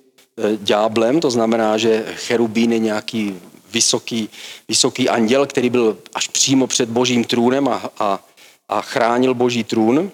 ďáblem, 0.56 1.20
to 1.20 1.30
znamená, 1.30 1.78
že 1.78 2.04
cherubín 2.14 2.72
je 2.72 2.78
nějaký 2.78 3.40
vysoký, 3.72 4.28
vysoký 4.68 5.08
anděl, 5.08 5.46
který 5.46 5.70
byl 5.70 5.98
až 6.14 6.28
přímo 6.28 6.66
před 6.66 6.88
božím 6.88 7.24
trůnem 7.24 7.68
a, 7.68 7.90
a, 7.98 8.24
a 8.68 8.80
chránil 8.80 9.34
boží 9.34 9.64
trůn. 9.64 10.10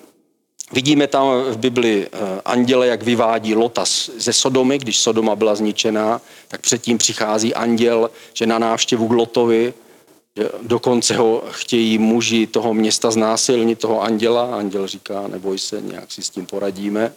Vidíme 0.73 1.07
tam 1.07 1.26
v 1.50 1.57
Bibli 1.57 2.09
eh, 2.12 2.19
anděle, 2.45 2.87
jak 2.87 3.02
vyvádí 3.02 3.55
Lota 3.55 3.85
ze 4.17 4.33
Sodomy, 4.33 4.79
když 4.79 4.99
Sodoma 4.99 5.37
byla 5.37 5.55
zničená, 5.55 6.21
tak 6.49 6.61
předtím 6.61 6.99
přichází 6.99 7.55
anděl, 7.55 8.11
že 8.35 8.47
na 8.47 8.59
návštěvu 8.59 9.09
k 9.09 9.12
Lotovi 9.12 9.75
Dokonce 10.62 11.17
ho 11.17 11.43
chtějí 11.50 11.99
muži 11.99 12.47
toho 12.47 12.75
města 12.75 13.11
znásilnit, 13.11 13.79
toho 13.79 14.02
anděla. 14.02 14.57
Anděl 14.57 14.87
říká, 14.87 15.29
neboj 15.29 15.59
se, 15.59 15.81
nějak 15.81 16.12
si 16.12 16.23
s 16.23 16.31
tím 16.31 16.47
poradíme. 16.47 17.12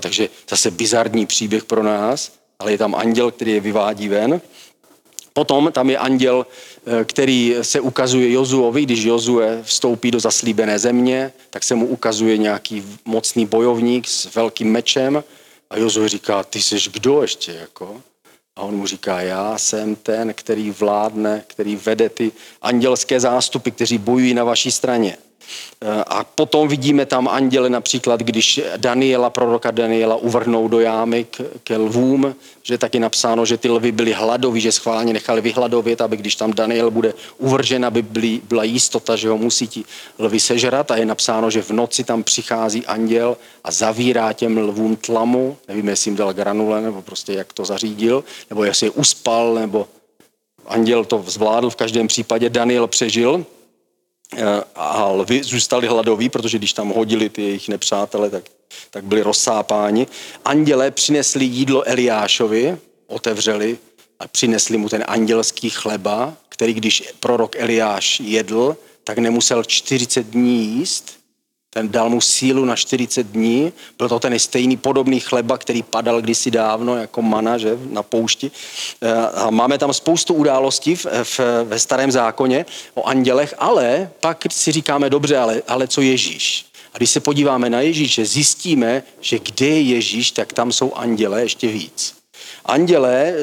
Takže 0.00 0.28
zase 0.50 0.70
bizarní 0.70 1.26
příběh 1.26 1.64
pro 1.64 1.82
nás, 1.82 2.32
ale 2.58 2.72
je 2.72 2.78
tam 2.78 2.94
anděl, 2.94 3.30
který 3.30 3.52
je 3.52 3.60
vyvádí 3.60 4.08
ven. 4.08 4.40
Potom 5.32 5.72
tam 5.72 5.90
je 5.90 5.98
anděl, 5.98 6.46
eh, 6.86 7.04
který 7.04 7.56
se 7.62 7.80
ukazuje 7.80 8.32
Jozuovi, 8.32 8.82
když 8.82 9.04
Jozue 9.04 9.62
vstoupí 9.62 10.10
do 10.10 10.20
zaslíbené 10.20 10.78
země, 10.78 11.32
tak 11.50 11.64
se 11.64 11.74
mu 11.74 11.86
ukazuje 11.86 12.38
nějaký 12.38 12.84
mocný 13.04 13.46
bojovník 13.46 14.08
s 14.08 14.34
velkým 14.34 14.72
mečem 14.72 15.24
a 15.70 15.78
Jozue 15.78 16.08
říká, 16.08 16.42
ty 16.42 16.62
jsi 16.62 16.76
kdo 16.92 17.22
ještě, 17.22 17.52
jako? 17.52 18.02
A 18.56 18.62
on 18.62 18.74
mu 18.74 18.86
říká, 18.86 19.20
já 19.20 19.58
jsem 19.58 19.96
ten, 19.96 20.34
který 20.34 20.70
vládne, 20.70 21.44
který 21.46 21.76
vede 21.76 22.08
ty 22.08 22.32
andělské 22.62 23.20
zástupy, 23.20 23.70
kteří 23.70 23.98
bojují 23.98 24.34
na 24.34 24.44
vaší 24.44 24.70
straně. 24.70 25.16
A 26.06 26.24
potom 26.24 26.68
vidíme 26.68 27.06
tam 27.06 27.28
anděle 27.28 27.70
například, 27.70 28.20
když 28.20 28.60
Daniela, 28.76 29.30
proroka 29.30 29.70
Daniela 29.70 30.16
uvrhnou 30.16 30.68
do 30.68 30.80
jámy 30.80 31.24
k, 31.24 31.40
k 31.64 31.78
lvům, 31.78 32.34
že 32.62 32.78
taky 32.78 33.00
napsáno, 33.00 33.46
že 33.46 33.56
ty 33.56 33.68
lvy 33.70 33.92
byly 33.92 34.12
hladoví, 34.12 34.60
že 34.60 34.72
schválně 34.72 35.12
nechali 35.12 35.40
vyhladovět, 35.40 36.00
aby 36.00 36.16
když 36.16 36.36
tam 36.36 36.52
Daniel 36.52 36.90
bude 36.90 37.14
uvržen, 37.38 37.84
aby 37.84 38.02
byly, 38.02 38.40
byla 38.44 38.64
jistota, 38.64 39.16
že 39.16 39.28
ho 39.28 39.38
musí 39.38 39.68
ti 39.68 39.84
lvy 40.18 40.40
sežrat. 40.40 40.90
A 40.90 40.96
je 40.96 41.06
napsáno, 41.06 41.50
že 41.50 41.62
v 41.62 41.70
noci 41.70 42.04
tam 42.04 42.22
přichází 42.22 42.86
anděl 42.86 43.36
a 43.64 43.70
zavírá 43.70 44.32
těm 44.32 44.58
lvům 44.58 44.96
tlamu, 44.96 45.56
nevím, 45.68 45.88
jestli 45.88 46.08
jim 46.08 46.16
dal 46.16 46.32
granule, 46.32 46.80
nebo 46.80 47.02
prostě 47.02 47.32
jak 47.32 47.52
to 47.52 47.64
zařídil, 47.64 48.24
nebo 48.50 48.64
jestli 48.64 48.86
je 48.86 48.90
uspal, 48.90 49.54
nebo 49.54 49.86
anděl 50.66 51.04
to 51.04 51.24
zvládl, 51.26 51.70
v 51.70 51.76
každém 51.76 52.08
případě 52.08 52.50
Daniel 52.50 52.86
přežil, 52.86 53.46
a 54.76 55.10
lvy 55.10 55.42
zůstali 55.42 55.86
hladoví, 55.86 56.28
protože 56.28 56.58
když 56.58 56.72
tam 56.72 56.88
hodili 56.88 57.28
ty 57.28 57.42
jejich 57.42 57.68
nepřátele, 57.68 58.30
tak, 58.30 58.44
tak 58.90 59.04
byli 59.04 59.22
rozsápáni. 59.22 60.06
Anděle 60.44 60.90
přinesli 60.90 61.44
jídlo 61.44 61.88
Eliášovi, 61.88 62.78
otevřeli 63.06 63.78
a 64.20 64.28
přinesli 64.28 64.78
mu 64.78 64.88
ten 64.88 65.04
andělský 65.08 65.70
chleba, 65.70 66.34
který 66.48 66.74
když 66.74 67.02
prorok 67.20 67.56
Eliáš 67.56 68.20
jedl, 68.20 68.76
tak 69.04 69.18
nemusel 69.18 69.64
40 69.64 70.26
dní 70.26 70.64
jíst, 70.64 71.23
ten 71.74 71.88
dal 71.88 72.10
mu 72.10 72.20
sílu 72.20 72.64
na 72.64 72.76
40 72.76 73.26
dní. 73.26 73.72
Byl 73.98 74.08
to 74.08 74.20
ten 74.20 74.38
stejný 74.38 74.76
podobný 74.76 75.20
chleba, 75.20 75.58
který 75.58 75.82
padal 75.82 76.20
kdysi 76.20 76.50
dávno 76.50 76.96
jako 76.96 77.22
mana 77.22 77.58
že, 77.58 77.78
na 77.90 78.02
poušti. 78.02 78.50
Eh, 79.02 79.12
a 79.34 79.50
máme 79.50 79.78
tam 79.78 79.92
spoustu 79.92 80.34
událostí 80.34 80.96
v, 80.96 81.06
v, 81.22 81.40
ve 81.64 81.78
starém 81.78 82.10
zákoně 82.10 82.66
o 82.94 83.04
andělech, 83.04 83.54
ale 83.58 84.10
pak 84.20 84.44
si 84.50 84.72
říkáme, 84.72 85.10
dobře, 85.10 85.38
ale, 85.38 85.62
ale 85.68 85.88
co 85.88 86.00
Ježíš? 86.00 86.66
A 86.94 86.96
když 86.96 87.10
se 87.10 87.20
podíváme 87.20 87.70
na 87.70 87.80
Ježíše, 87.80 88.26
zjistíme, 88.26 89.02
že 89.20 89.38
kde 89.38 89.66
je 89.66 89.80
Ježíš, 89.80 90.30
tak 90.30 90.52
tam 90.52 90.72
jsou 90.72 90.94
anděle 90.94 91.42
ještě 91.42 91.68
víc. 91.68 92.14
Anděle, 92.64 93.34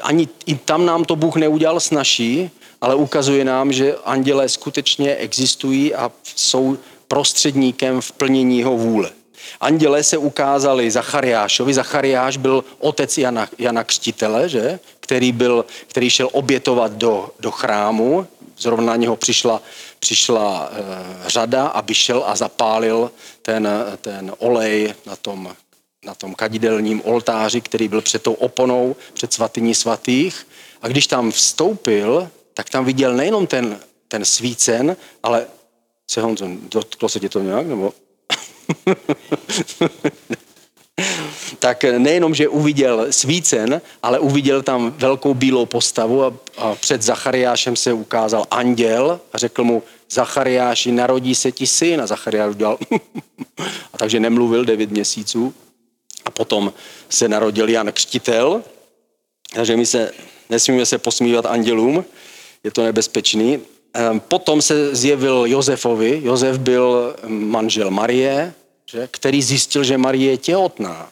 ani 0.00 0.28
i 0.46 0.54
tam 0.54 0.86
nám 0.86 1.04
to 1.04 1.16
Bůh 1.16 1.36
neudělal 1.36 1.80
snaží, 1.80 2.50
ale 2.80 2.94
ukazuje 2.94 3.44
nám, 3.44 3.72
že 3.72 3.96
anděle 4.04 4.48
skutečně 4.48 5.14
existují 5.14 5.94
a 5.94 6.12
jsou 6.36 6.78
prostředníkem 7.10 8.00
v 8.00 8.12
plnění 8.12 8.58
jeho 8.58 8.76
vůle. 8.76 9.10
Anděle 9.60 10.02
se 10.02 10.16
ukázali 10.18 10.90
Zachariášovi. 10.90 11.74
Zachariáš 11.74 12.36
byl 12.36 12.64
otec 12.78 13.18
Jana, 13.18 13.48
Jana 13.58 13.84
Křtitele, 13.84 14.48
že? 14.48 14.78
Který, 15.00 15.32
byl, 15.32 15.64
který 15.86 16.10
šel 16.10 16.28
obětovat 16.32 16.92
do, 16.92 17.30
do 17.40 17.50
chrámu. 17.50 18.26
Zrovna 18.58 18.86
na 18.86 18.96
něho 18.96 19.16
přišla, 19.16 19.62
přišla 19.98 20.70
e, 20.72 21.28
řada, 21.28 21.66
aby 21.66 21.94
šel 21.94 22.22
a 22.26 22.36
zapálil 22.36 23.10
ten, 23.42 23.68
ten 24.00 24.32
olej 24.38 24.94
na 25.06 25.16
tom, 25.16 25.54
na 26.04 26.14
tom 26.14 26.34
kadidelním 26.34 27.02
oltáři, 27.04 27.60
který 27.60 27.88
byl 27.88 28.00
před 28.02 28.22
tou 28.22 28.32
oponou, 28.32 28.96
před 29.12 29.32
svatyní 29.32 29.74
svatých. 29.74 30.46
A 30.82 30.88
když 30.88 31.06
tam 31.06 31.30
vstoupil, 31.30 32.30
tak 32.54 32.70
tam 32.70 32.84
viděl 32.84 33.14
nejenom 33.14 33.46
ten, 33.46 33.80
ten 34.08 34.24
svícen, 34.24 34.96
ale 35.22 35.46
se 36.10 36.20
Honzo, 36.20 36.46
dotklo 36.70 37.08
se 37.08 37.20
tě 37.20 37.28
to 37.28 37.40
nějak, 37.40 37.66
nebo? 37.66 37.92
tak 41.58 41.84
nejenom, 41.84 42.34
že 42.34 42.48
uviděl 42.48 43.06
svícen, 43.10 43.80
ale 44.02 44.18
uviděl 44.18 44.62
tam 44.62 44.94
velkou 44.98 45.34
bílou 45.34 45.66
postavu 45.66 46.24
a, 46.24 46.34
a 46.56 46.74
před 46.74 47.02
Zachariášem 47.02 47.76
se 47.76 47.92
ukázal 47.92 48.46
anděl 48.50 49.20
a 49.32 49.38
řekl 49.38 49.64
mu, 49.64 49.82
Zachariáši, 50.10 50.92
narodí 50.92 51.34
se 51.34 51.52
ti 51.52 51.66
syn. 51.66 52.00
A 52.00 52.06
Zachariáš 52.06 52.50
udělal 52.50 52.78
a 53.92 53.98
takže 53.98 54.20
nemluvil 54.20 54.64
devět 54.64 54.90
měsíců. 54.90 55.54
A 56.24 56.30
potom 56.30 56.72
se 57.08 57.28
narodil 57.28 57.68
Jan 57.68 57.92
Křtitel, 57.92 58.62
takže 59.54 59.76
my 59.76 59.86
se 59.86 60.12
nesmíme 60.50 60.86
se 60.86 60.98
posmívat 60.98 61.46
andělům, 61.46 62.04
je 62.64 62.70
to 62.70 62.82
nebezpečný. 62.82 63.60
Ehm, 63.94 64.20
potom 64.20 64.62
se 64.62 64.94
zjevil 64.94 65.44
Josefovi. 65.46 66.20
Josef 66.24 66.58
byl 66.58 67.16
manžel 67.26 67.90
Marie, 67.90 68.54
že, 68.86 69.08
který 69.10 69.42
zjistil, 69.42 69.84
že 69.84 69.98
Marie 69.98 70.30
je 70.30 70.36
těhotná. 70.36 71.10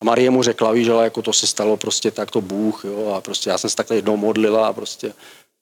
A 0.00 0.04
Marie 0.04 0.30
mu 0.30 0.42
řekla, 0.42 0.72
víš, 0.72 0.88
ale 0.88 1.04
jako 1.04 1.22
to 1.22 1.32
se 1.32 1.46
stalo 1.46 1.76
prostě 1.76 2.10
takto 2.10 2.40
Bůh, 2.40 2.84
jo, 2.84 3.14
a 3.16 3.20
prostě 3.20 3.50
já 3.50 3.58
jsem 3.58 3.70
se 3.70 3.76
takhle 3.76 3.96
jednou 3.96 4.16
modlila 4.16 4.68
a 4.68 4.72
prostě 4.72 5.12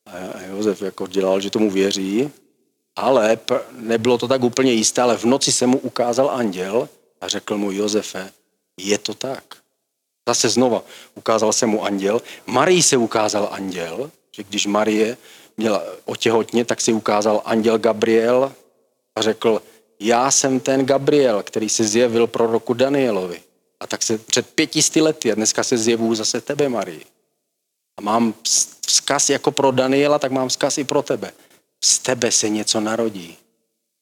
a 0.06 0.40
Josef 0.42 0.82
jako 0.82 1.06
dělal, 1.06 1.40
že 1.40 1.50
tomu 1.50 1.70
věří, 1.70 2.30
ale 2.96 3.38
nebylo 3.72 4.18
to 4.18 4.28
tak 4.28 4.44
úplně 4.44 4.72
jisté, 4.72 5.02
ale 5.02 5.16
v 5.16 5.24
noci 5.24 5.52
se 5.52 5.66
mu 5.66 5.78
ukázal 5.78 6.30
anděl 6.30 6.88
a 7.20 7.28
řekl 7.28 7.56
mu, 7.58 7.72
Josefe, 7.72 8.32
je 8.80 8.98
to 8.98 9.14
tak. 9.14 9.44
Zase 10.28 10.48
znova 10.48 10.82
ukázal 11.14 11.52
se 11.52 11.66
mu 11.66 11.84
anděl. 11.84 12.22
Marii 12.46 12.82
se 12.82 12.96
ukázal 12.96 13.48
anděl, 13.52 14.10
že 14.32 14.42
když 14.42 14.66
Marie 14.66 15.16
měla 15.56 15.82
otěhotně, 16.04 16.64
tak 16.64 16.80
si 16.80 16.92
ukázal 16.92 17.42
anděl 17.44 17.78
Gabriel 17.78 18.52
a 19.16 19.22
řekl, 19.22 19.62
já 20.00 20.30
jsem 20.30 20.60
ten 20.60 20.86
Gabriel, 20.86 21.42
který 21.42 21.68
se 21.68 21.84
zjevil 21.84 22.26
pro 22.26 22.46
roku 22.46 22.74
Danielovi. 22.74 23.40
A 23.80 23.86
tak 23.86 24.02
se 24.02 24.18
před 24.18 24.50
pětisty 24.54 25.00
lety, 25.00 25.32
a 25.32 25.34
dneska 25.34 25.64
se 25.64 25.78
zjevuju 25.78 26.14
zase 26.14 26.40
tebe, 26.40 26.68
Marii. 26.68 27.04
A 27.96 28.00
mám 28.00 28.34
vzkaz 28.86 29.30
jako 29.30 29.50
pro 29.50 29.70
Daniela, 29.70 30.18
tak 30.18 30.32
mám 30.32 30.48
vzkaz 30.48 30.78
i 30.78 30.84
pro 30.84 31.02
tebe. 31.02 31.32
Z 31.84 31.98
tebe 31.98 32.32
se 32.32 32.48
něco 32.48 32.80
narodí. 32.80 33.36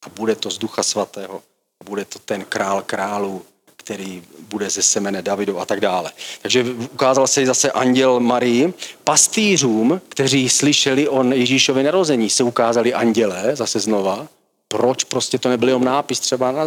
A 0.05 0.09
bude 0.09 0.35
to 0.35 0.51
z 0.51 0.57
Ducha 0.57 0.83
Svatého. 0.83 1.43
A 1.81 1.83
bude 1.83 2.05
to 2.05 2.19
ten 2.19 2.45
král 2.45 2.81
králů, 2.81 3.45
který 3.83 4.23
bude 4.49 4.69
ze 4.69 4.81
semene 4.81 5.21
Davidu 5.21 5.59
a 5.59 5.65
tak 5.65 5.79
dále. 5.79 6.11
Takže 6.41 6.65
ukázal 6.93 7.27
se 7.27 7.45
zase 7.45 7.71
anděl 7.71 8.19
Marii. 8.19 8.73
Pastýřům, 9.03 10.01
kteří 10.09 10.49
slyšeli 10.49 11.07
o 11.07 11.23
Ježíšově 11.23 11.83
narození, 11.83 12.29
se 12.29 12.43
ukázali 12.43 12.93
anděle, 12.93 13.55
zase 13.55 13.79
znova. 13.79 14.27
Proč 14.67 15.03
prostě 15.03 15.37
to 15.37 15.49
nebyl 15.49 15.69
jenom 15.69 15.83
nápis 15.83 16.19
třeba 16.19 16.51
na, 16.51 16.65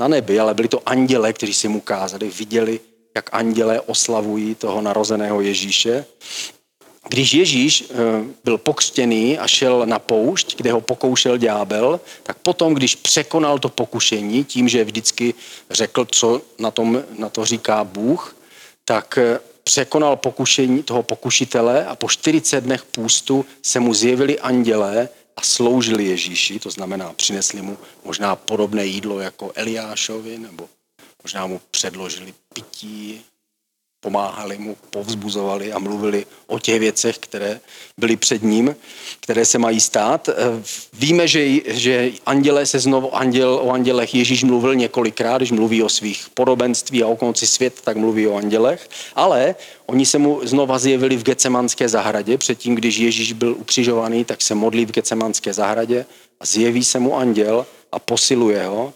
na 0.00 0.08
nebi, 0.08 0.40
ale 0.40 0.54
byli 0.54 0.68
to 0.68 0.82
anděle, 0.86 1.32
kteří 1.32 1.54
si 1.54 1.68
mu 1.68 1.78
ukázali, 1.78 2.30
viděli 2.30 2.80
jak 3.14 3.30
andělé 3.32 3.80
oslavují 3.80 4.54
toho 4.54 4.80
narozeného 4.80 5.40
Ježíše. 5.40 6.04
Když 7.08 7.34
Ježíš 7.34 7.84
eh, 7.90 7.94
byl 8.44 8.58
pokřtěný 8.58 9.38
a 9.38 9.46
šel 9.46 9.86
na 9.86 9.98
poušť, 9.98 10.56
kde 10.56 10.72
ho 10.72 10.80
pokoušel 10.80 11.36
ďábel, 11.36 12.00
tak 12.22 12.38
potom, 12.38 12.74
když 12.74 12.94
překonal 12.94 13.58
to 13.58 13.68
pokušení 13.68 14.44
tím, 14.44 14.68
že 14.68 14.84
vždycky 14.84 15.34
řekl, 15.70 16.04
co 16.04 16.42
na, 16.58 16.70
tom, 16.70 17.02
na 17.18 17.28
to 17.28 17.44
říká 17.44 17.84
Bůh, 17.84 18.36
tak 18.84 19.18
eh, 19.18 19.40
překonal 19.64 20.16
pokušení 20.16 20.82
toho 20.82 21.02
pokušitele 21.02 21.86
a 21.86 21.96
po 21.96 22.08
40 22.08 22.60
dnech 22.60 22.84
půstu 22.84 23.46
se 23.62 23.80
mu 23.80 23.94
zjevili 23.94 24.40
andělé 24.40 25.08
a 25.36 25.42
sloužili 25.42 26.04
Ježíši, 26.04 26.58
to 26.58 26.70
znamená 26.70 27.12
přinesli 27.12 27.62
mu 27.62 27.78
možná 28.04 28.36
podobné 28.36 28.86
jídlo 28.86 29.20
jako 29.20 29.52
Eliášovi, 29.54 30.38
nebo 30.38 30.68
možná 31.22 31.46
mu 31.46 31.60
předložili 31.70 32.34
pití, 32.54 33.20
pomáhali 34.02 34.58
mu, 34.58 34.76
povzbuzovali 34.90 35.72
a 35.72 35.78
mluvili 35.78 36.26
o 36.46 36.58
těch 36.58 36.80
věcech, 36.80 37.18
které 37.18 37.60
byly 37.98 38.16
před 38.16 38.42
ním, 38.42 38.76
které 39.20 39.44
se 39.44 39.58
mají 39.58 39.80
stát. 39.80 40.28
Eh, 40.28 40.34
víme, 40.92 41.28
že, 41.28 41.46
že 41.66 42.10
anděle 42.26 42.66
se 42.66 42.78
znovu, 42.78 43.16
anděl, 43.16 43.60
o 43.62 43.70
andělech 43.70 44.14
Ježíš 44.14 44.44
mluvil 44.44 44.74
několikrát, 44.74 45.38
když 45.38 45.50
mluví 45.50 45.82
o 45.82 45.88
svých 45.88 46.26
podobenství 46.34 47.02
a 47.02 47.06
o 47.06 47.16
konci 47.16 47.46
svět, 47.46 47.80
tak 47.84 47.96
mluví 47.96 48.26
o 48.26 48.36
andělech, 48.36 48.88
ale 49.14 49.54
oni 49.86 50.06
se 50.06 50.18
mu 50.18 50.40
znova 50.42 50.78
zjevili 50.78 51.16
v 51.16 51.22
Gecemanské 51.22 51.88
zahradě, 51.88 52.38
předtím, 52.38 52.74
když 52.74 52.96
Ježíš 52.96 53.32
byl 53.32 53.54
ukřižovaný, 53.58 54.24
tak 54.24 54.42
se 54.42 54.54
modlí 54.54 54.86
v 54.86 54.92
Gecemanské 54.92 55.52
zahradě 55.52 56.06
a 56.40 56.46
zjeví 56.46 56.84
se 56.84 56.98
mu 56.98 57.16
anděl 57.16 57.66
a 57.92 57.98
posiluje 57.98 58.66
ho 58.66 58.92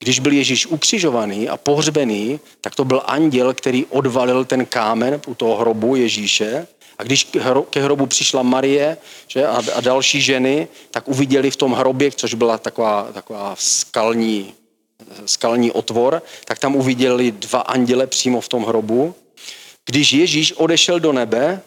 když 0.00 0.18
byl 0.18 0.32
Ježíš 0.32 0.66
ukřižovaný 0.66 1.48
a 1.48 1.56
pohřbený, 1.56 2.40
tak 2.60 2.74
to 2.74 2.84
byl 2.84 3.02
anděl, 3.04 3.54
který 3.54 3.86
odvalil 3.86 4.44
ten 4.44 4.66
kámen 4.66 5.20
u 5.26 5.34
toho 5.34 5.56
hrobu 5.56 5.96
Ježíše. 5.96 6.66
A 6.98 7.02
když 7.02 7.28
ke 7.70 7.80
hrobu 7.80 8.06
přišla 8.06 8.42
Marie 8.42 8.96
že, 9.28 9.46
a, 9.46 9.62
a 9.74 9.80
další 9.80 10.20
ženy, 10.20 10.68
tak 10.90 11.08
uviděli 11.08 11.50
v 11.50 11.56
tom 11.56 11.72
hrobě, 11.72 12.10
což 12.10 12.34
byla 12.34 12.58
taková, 12.58 13.08
taková 13.12 13.54
skalní, 13.58 14.54
skalní 15.26 15.72
otvor, 15.72 16.22
tak 16.44 16.58
tam 16.58 16.76
uviděli 16.76 17.32
dva 17.32 17.60
anděle 17.60 18.06
přímo 18.06 18.40
v 18.40 18.48
tom 18.48 18.64
hrobu. 18.64 19.14
Když 19.86 20.12
Ježíš 20.12 20.52
odešel 20.52 21.00
do 21.00 21.12
nebe, 21.12 21.60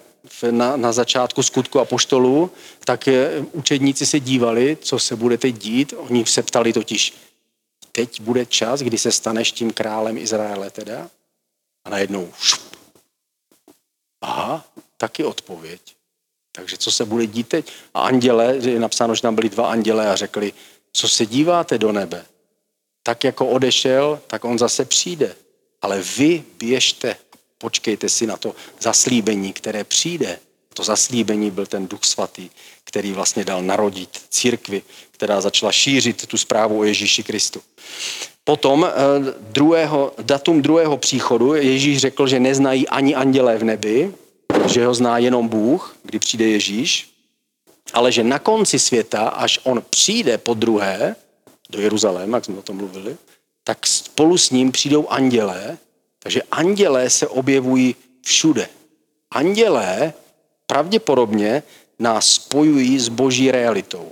na, 0.51 0.77
na 0.77 0.91
začátku 0.91 1.43
skutku 1.43 1.79
a 1.79 1.85
poštolů, 1.85 2.51
tak 2.85 3.09
učedníci 3.51 4.05
se 4.05 4.19
dívali, 4.19 4.77
co 4.81 4.99
se 4.99 5.15
bude 5.15 5.37
teď 5.37 5.55
dít. 5.57 5.93
Oni 5.97 6.25
se 6.25 6.43
ptali 6.43 6.73
totiž, 6.73 7.13
teď 7.95 8.21
bude 8.21 8.45
čas, 8.45 8.79
kdy 8.79 8.97
se 8.97 9.11
staneš 9.11 9.51
tím 9.51 9.71
králem 9.71 10.17
Izraele 10.17 10.71
teda? 10.71 11.09
A 11.85 11.89
najednou 11.89 12.33
šup. 12.39 12.75
Aha, 14.21 14.65
taky 14.97 15.23
odpověď. 15.23 15.95
Takže 16.51 16.77
co 16.77 16.91
se 16.91 17.05
bude 17.05 17.27
dít 17.27 17.47
teď? 17.47 17.73
A 17.93 18.01
anděle, 18.01 18.55
je 18.55 18.79
napsáno, 18.79 19.15
že 19.15 19.21
tam 19.21 19.35
byli 19.35 19.49
dva 19.49 19.71
anděle 19.71 20.11
a 20.11 20.15
řekli, 20.15 20.53
co 20.93 21.09
se 21.09 21.25
díváte 21.25 21.77
do 21.77 21.91
nebe? 21.91 22.25
Tak 23.03 23.23
jako 23.23 23.47
odešel, 23.47 24.21
tak 24.27 24.45
on 24.45 24.59
zase 24.59 24.85
přijde. 24.85 25.35
Ale 25.81 26.01
vy 26.01 26.43
běžte, 26.57 27.15
počkejte 27.57 28.09
si 28.09 28.27
na 28.27 28.37
to 28.37 28.55
zaslíbení, 28.79 29.53
které 29.53 29.83
přijde. 29.83 30.39
To 30.73 30.83
zaslíbení 30.83 31.51
byl 31.51 31.65
ten 31.65 31.87
duch 31.87 32.03
svatý, 32.03 32.49
který 32.93 33.11
vlastně 33.11 33.45
dal 33.45 33.61
narodit 33.61 34.21
církvi, 34.29 34.81
která 35.11 35.41
začala 35.41 35.71
šířit 35.71 36.27
tu 36.27 36.37
zprávu 36.37 36.79
o 36.79 36.83
Ježíši 36.83 37.23
Kristu. 37.23 37.61
Potom 38.43 38.85
eh, 38.85 38.91
druhého, 39.39 40.13
datum 40.21 40.61
druhého 40.61 40.97
příchodu 40.97 41.53
Ježíš 41.53 41.97
řekl, 41.97 42.27
že 42.27 42.39
neznají 42.39 42.87
ani 42.87 43.15
andělé 43.15 43.57
v 43.57 43.63
nebi, 43.63 44.13
že 44.67 44.85
ho 44.85 44.93
zná 44.93 45.17
jenom 45.17 45.47
Bůh, 45.47 45.97
kdy 46.03 46.19
přijde 46.19 46.45
Ježíš, 46.45 47.09
ale 47.93 48.11
že 48.11 48.23
na 48.23 48.39
konci 48.39 48.79
světa, 48.79 49.27
až 49.27 49.59
on 49.63 49.83
přijde 49.89 50.37
po 50.37 50.53
druhé 50.53 51.15
do 51.69 51.81
Jeruzaléma, 51.81 52.37
jak 52.37 52.45
jsme 52.45 52.57
o 52.57 52.61
tom 52.61 52.77
mluvili, 52.77 53.17
tak 53.63 53.87
spolu 53.87 54.37
s 54.37 54.49
ním 54.49 54.71
přijdou 54.71 55.07
andělé, 55.07 55.77
takže 56.19 56.41
andělé 56.51 57.09
se 57.09 57.27
objevují 57.27 57.95
všude. 58.21 58.69
Andělé 59.31 60.13
pravděpodobně 60.67 61.63
nás 62.03 62.27
spojují 62.31 62.99
s 62.99 63.07
boží 63.07 63.51
realitou. 63.51 64.11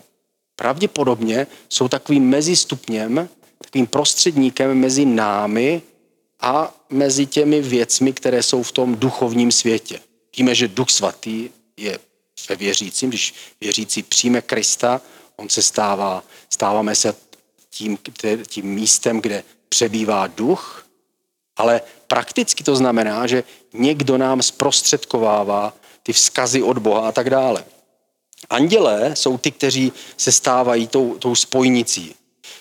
Pravděpodobně 0.56 1.48
jsou 1.70 1.88
takovým 1.88 2.30
mezistupněm, 2.30 3.30
takovým 3.64 3.88
prostředníkem 3.88 4.74
mezi 4.74 5.06
námi 5.06 5.82
a 6.40 6.76
mezi 6.90 7.26
těmi 7.26 7.62
věcmi, 7.62 8.14
které 8.14 8.44
jsou 8.44 8.64
v 8.64 8.72
tom 8.72 8.96
duchovním 8.96 9.52
světě. 9.52 10.00
Víme, 10.38 10.56
že 10.56 10.68
Duch 10.68 10.90
Svatý 10.90 11.50
je 11.78 12.00
ve 12.50 12.56
věřícím, 12.56 13.10
když 13.10 13.34
věřící 13.62 14.04
přijme 14.04 14.42
Krista, 14.42 15.02
on 15.36 15.50
se 15.50 15.62
stává, 15.62 16.24
stáváme 16.50 16.96
se 16.96 17.16
tím, 17.70 17.98
tím 18.48 18.66
místem, 18.66 19.22
kde 19.22 19.44
přebývá 19.70 20.28
duch, 20.28 20.86
ale 21.58 21.82
prakticky 22.08 22.64
to 22.64 22.76
znamená, 22.76 23.28
že 23.28 23.44
někdo 23.74 24.18
nám 24.18 24.42
zprostředkovává 24.42 25.74
ty 26.04 26.14
vzkazy 26.14 26.64
od 26.64 26.78
Boha 26.78 27.08
a 27.08 27.12
tak 27.12 27.30
dále. 27.30 27.66
Andělé 28.50 29.16
jsou 29.16 29.38
ty, 29.38 29.52
kteří 29.52 29.94
se 30.18 30.32
stávají 30.32 30.88
tou, 30.88 31.16
tou 31.20 31.36
spojnicí. 31.36 32.16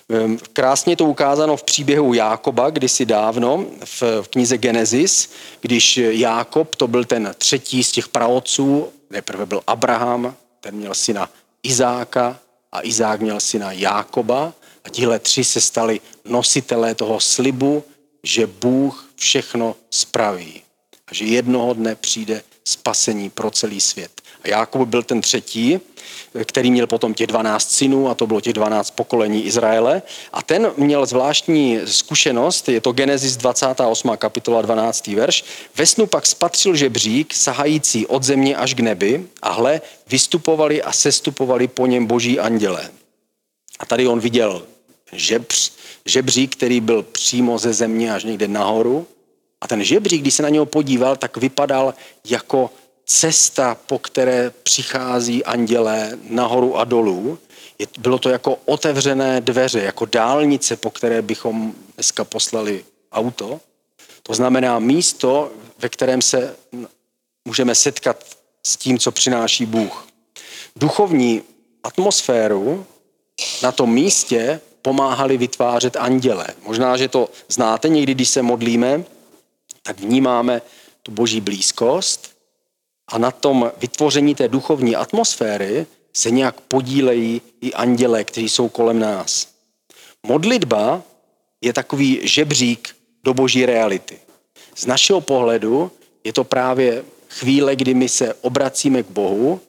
Ehm, 0.09 0.39
krásně 0.53 0.97
to 0.97 1.05
ukázáno 1.05 1.57
v 1.57 1.63
příběhu 1.63 2.15
Jákoba 2.15 2.71
kdysi 2.71 3.07
dávno 3.07 3.67
v, 3.85 4.03
knize 4.31 4.59
Genesis, 4.59 5.31
když 5.61 5.97
Jákob, 5.97 6.77
to 6.77 6.89
byl 6.89 7.05
ten 7.05 7.35
třetí 7.39 7.85
z 7.85 7.93
těch 7.93 8.09
praotců, 8.09 8.89
nejprve 9.11 9.47
byl 9.47 9.63
Abraham, 9.67 10.35
ten 10.61 10.75
měl 10.75 10.95
syna 10.95 11.31
Izáka 11.63 12.39
a 12.73 12.83
Izák 12.83 13.21
měl 13.21 13.41
syna 13.41 13.73
Jákoba 13.73 14.53
a 14.85 14.89
tihle 14.89 15.19
tři 15.19 15.45
se 15.45 15.61
stali 15.61 16.01
nositelé 16.25 16.95
toho 16.95 17.21
slibu, 17.21 17.85
že 18.23 18.47
Bůh 18.47 19.11
všechno 19.17 19.77
spraví 19.91 20.63
a 21.07 21.15
že 21.15 21.25
jednoho 21.25 21.75
dne 21.75 21.95
přijde 21.95 22.43
spasení 22.65 23.31
pro 23.31 23.51
celý 23.51 23.81
svět. 23.81 24.21
A 24.45 24.49
Jákob 24.49 24.89
byl 24.89 25.03
ten 25.03 25.21
třetí, 25.21 25.81
který 26.45 26.71
měl 26.71 26.87
potom 26.87 27.15
těch 27.15 27.27
12 27.27 27.71
synů 27.71 28.09
a 28.09 28.15
to 28.15 28.27
bylo 28.27 28.41
těch 28.41 28.53
12 28.53 28.91
pokolení 28.91 29.47
Izraele. 29.47 30.03
A 30.33 30.43
ten 30.43 30.73
měl 30.77 31.07
zvláštní 31.07 31.79
zkušenost, 31.85 32.69
je 32.69 32.81
to 32.81 32.93
Genesis 32.93 33.37
28. 33.37 34.11
kapitola 34.17 34.63
12. 34.63 35.07
verš. 35.07 35.45
Ve 35.77 35.87
snu 35.87 36.07
pak 36.07 36.27
spatřil 36.27 36.77
žebřík, 36.77 37.35
sahající 37.35 38.07
od 38.07 38.23
země 38.23 38.57
až 38.57 38.75
k 38.75 38.81
nebi 38.81 39.27
a 39.43 39.53
hle, 39.53 39.81
vystupovali 40.09 40.83
a 40.83 40.93
sestupovali 40.93 41.69
po 41.69 41.87
něm 41.87 42.07
boží 42.07 42.39
andělé. 42.39 42.91
A 43.79 43.87
tady 43.87 44.07
on 44.07 44.21
viděl 44.21 44.63
žebř, 45.13 45.73
žebřík, 46.07 46.57
který 46.57 46.81
byl 46.81 47.03
přímo 47.03 47.59
ze 47.59 47.73
země 47.73 48.15
až 48.15 48.25
někde 48.25 48.49
nahoru. 48.49 49.07
A 49.61 49.69
ten 49.69 49.85
žebřík, 49.85 50.21
když 50.21 50.35
se 50.35 50.43
na 50.43 50.49
něho 50.49 50.67
podíval, 50.67 51.17
tak 51.17 51.37
vypadal 51.37 51.95
jako 52.25 52.71
cesta, 53.11 53.75
po 53.75 53.99
které 53.99 54.51
přichází 54.63 55.45
andělé 55.45 56.19
nahoru 56.29 56.79
a 56.79 56.85
dolů. 56.85 57.39
Bylo 57.99 58.19
to 58.19 58.29
jako 58.29 58.59
otevřené 58.65 59.41
dveře, 59.41 59.81
jako 59.81 60.07
dálnice, 60.07 60.77
po 60.77 60.91
které 60.91 61.23
bychom 61.23 61.75
dneska 61.95 62.25
poslali 62.25 62.85
auto. 63.13 63.61
To 64.23 64.35
znamená 64.35 64.79
místo, 64.79 65.53
ve 65.79 65.89
kterém 65.89 66.23
se 66.23 66.57
můžeme 67.45 67.75
setkat 67.75 68.25
s 68.67 68.77
tím, 68.77 68.99
co 68.99 69.13
přináší 69.13 69.67
Bůh. 69.67 70.07
Duchovní 70.77 71.43
atmosféru 71.83 72.87
na 73.63 73.73
tom 73.73 73.93
místě 73.93 74.61
pomáhali 74.83 75.37
vytvářet 75.37 75.97
anděle. 75.97 76.47
Možná, 76.63 76.97
že 76.97 77.09
to 77.09 77.29
znáte, 77.49 77.89
někdy, 77.89 78.15
když 78.15 78.29
se 78.29 78.43
modlíme, 78.43 79.05
tak 79.83 80.01
vnímáme 80.01 80.63
tu 81.03 81.13
boží 81.13 81.41
blízkost 81.41 82.30
a 83.11 83.19
na 83.19 83.31
tom 83.31 83.73
vytvoření 83.77 84.35
té 84.35 84.49
duchovní 84.49 84.97
atmosféry 84.97 85.87
se 86.13 86.31
nějak 86.31 86.61
podílejí 86.61 87.43
i 87.61 87.73
anděle, 87.73 88.25
kteří 88.25 88.49
jsou 88.49 88.69
kolem 88.69 88.99
nás. 88.99 89.49
Modlitba 90.27 91.03
je 91.61 91.73
takový 91.73 92.21
žebřík 92.23 92.97
do 93.25 93.35
boží 93.35 93.67
reality. 93.67 94.19
Z 94.77 94.87
našeho 94.87 95.21
pohledu 95.21 95.91
je 96.25 96.33
to 96.33 96.45
právě 96.45 97.05
chvíle, 97.29 97.77
kdy 97.77 97.95
my 97.95 98.09
se 98.09 98.35
obracíme 98.35 99.03
k 99.03 99.11
Bohu, 99.11 99.61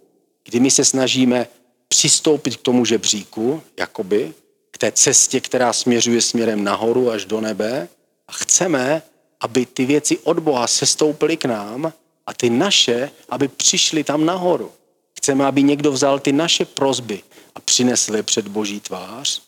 kdy 0.43 0.59
my 0.59 0.71
se 0.71 0.85
snažíme 0.85 1.47
přistoupit 1.87 2.55
k 2.55 2.61
tomu 2.61 2.85
žebříku, 2.85 3.61
jakoby, 3.79 4.33
k 4.71 4.77
té 4.77 4.91
cestě, 4.91 5.41
která 5.41 5.73
směřuje 5.73 6.21
směrem 6.21 6.63
nahoru 6.63 7.11
až 7.11 7.25
do 7.25 7.41
nebe 7.41 7.87
a 8.27 8.31
chceme, 8.31 9.01
aby 9.39 9.65
ty 9.65 9.85
věci 9.85 10.17
od 10.17 10.39
Boha 10.39 10.67
sestoupily 10.67 11.37
k 11.37 11.45
nám 11.45 11.93
a 12.27 12.33
ty 12.33 12.49
naše, 12.49 13.11
aby 13.29 13.47
přišly 13.47 14.03
tam 14.03 14.25
nahoru. 14.25 14.71
Chceme, 15.17 15.45
aby 15.45 15.63
někdo 15.63 15.91
vzal 15.91 16.19
ty 16.19 16.31
naše 16.31 16.65
prozby 16.65 17.23
a 17.55 17.59
přinesl 17.59 18.15
je 18.15 18.23
před 18.23 18.47
Boží 18.47 18.79
tvář 18.79 19.41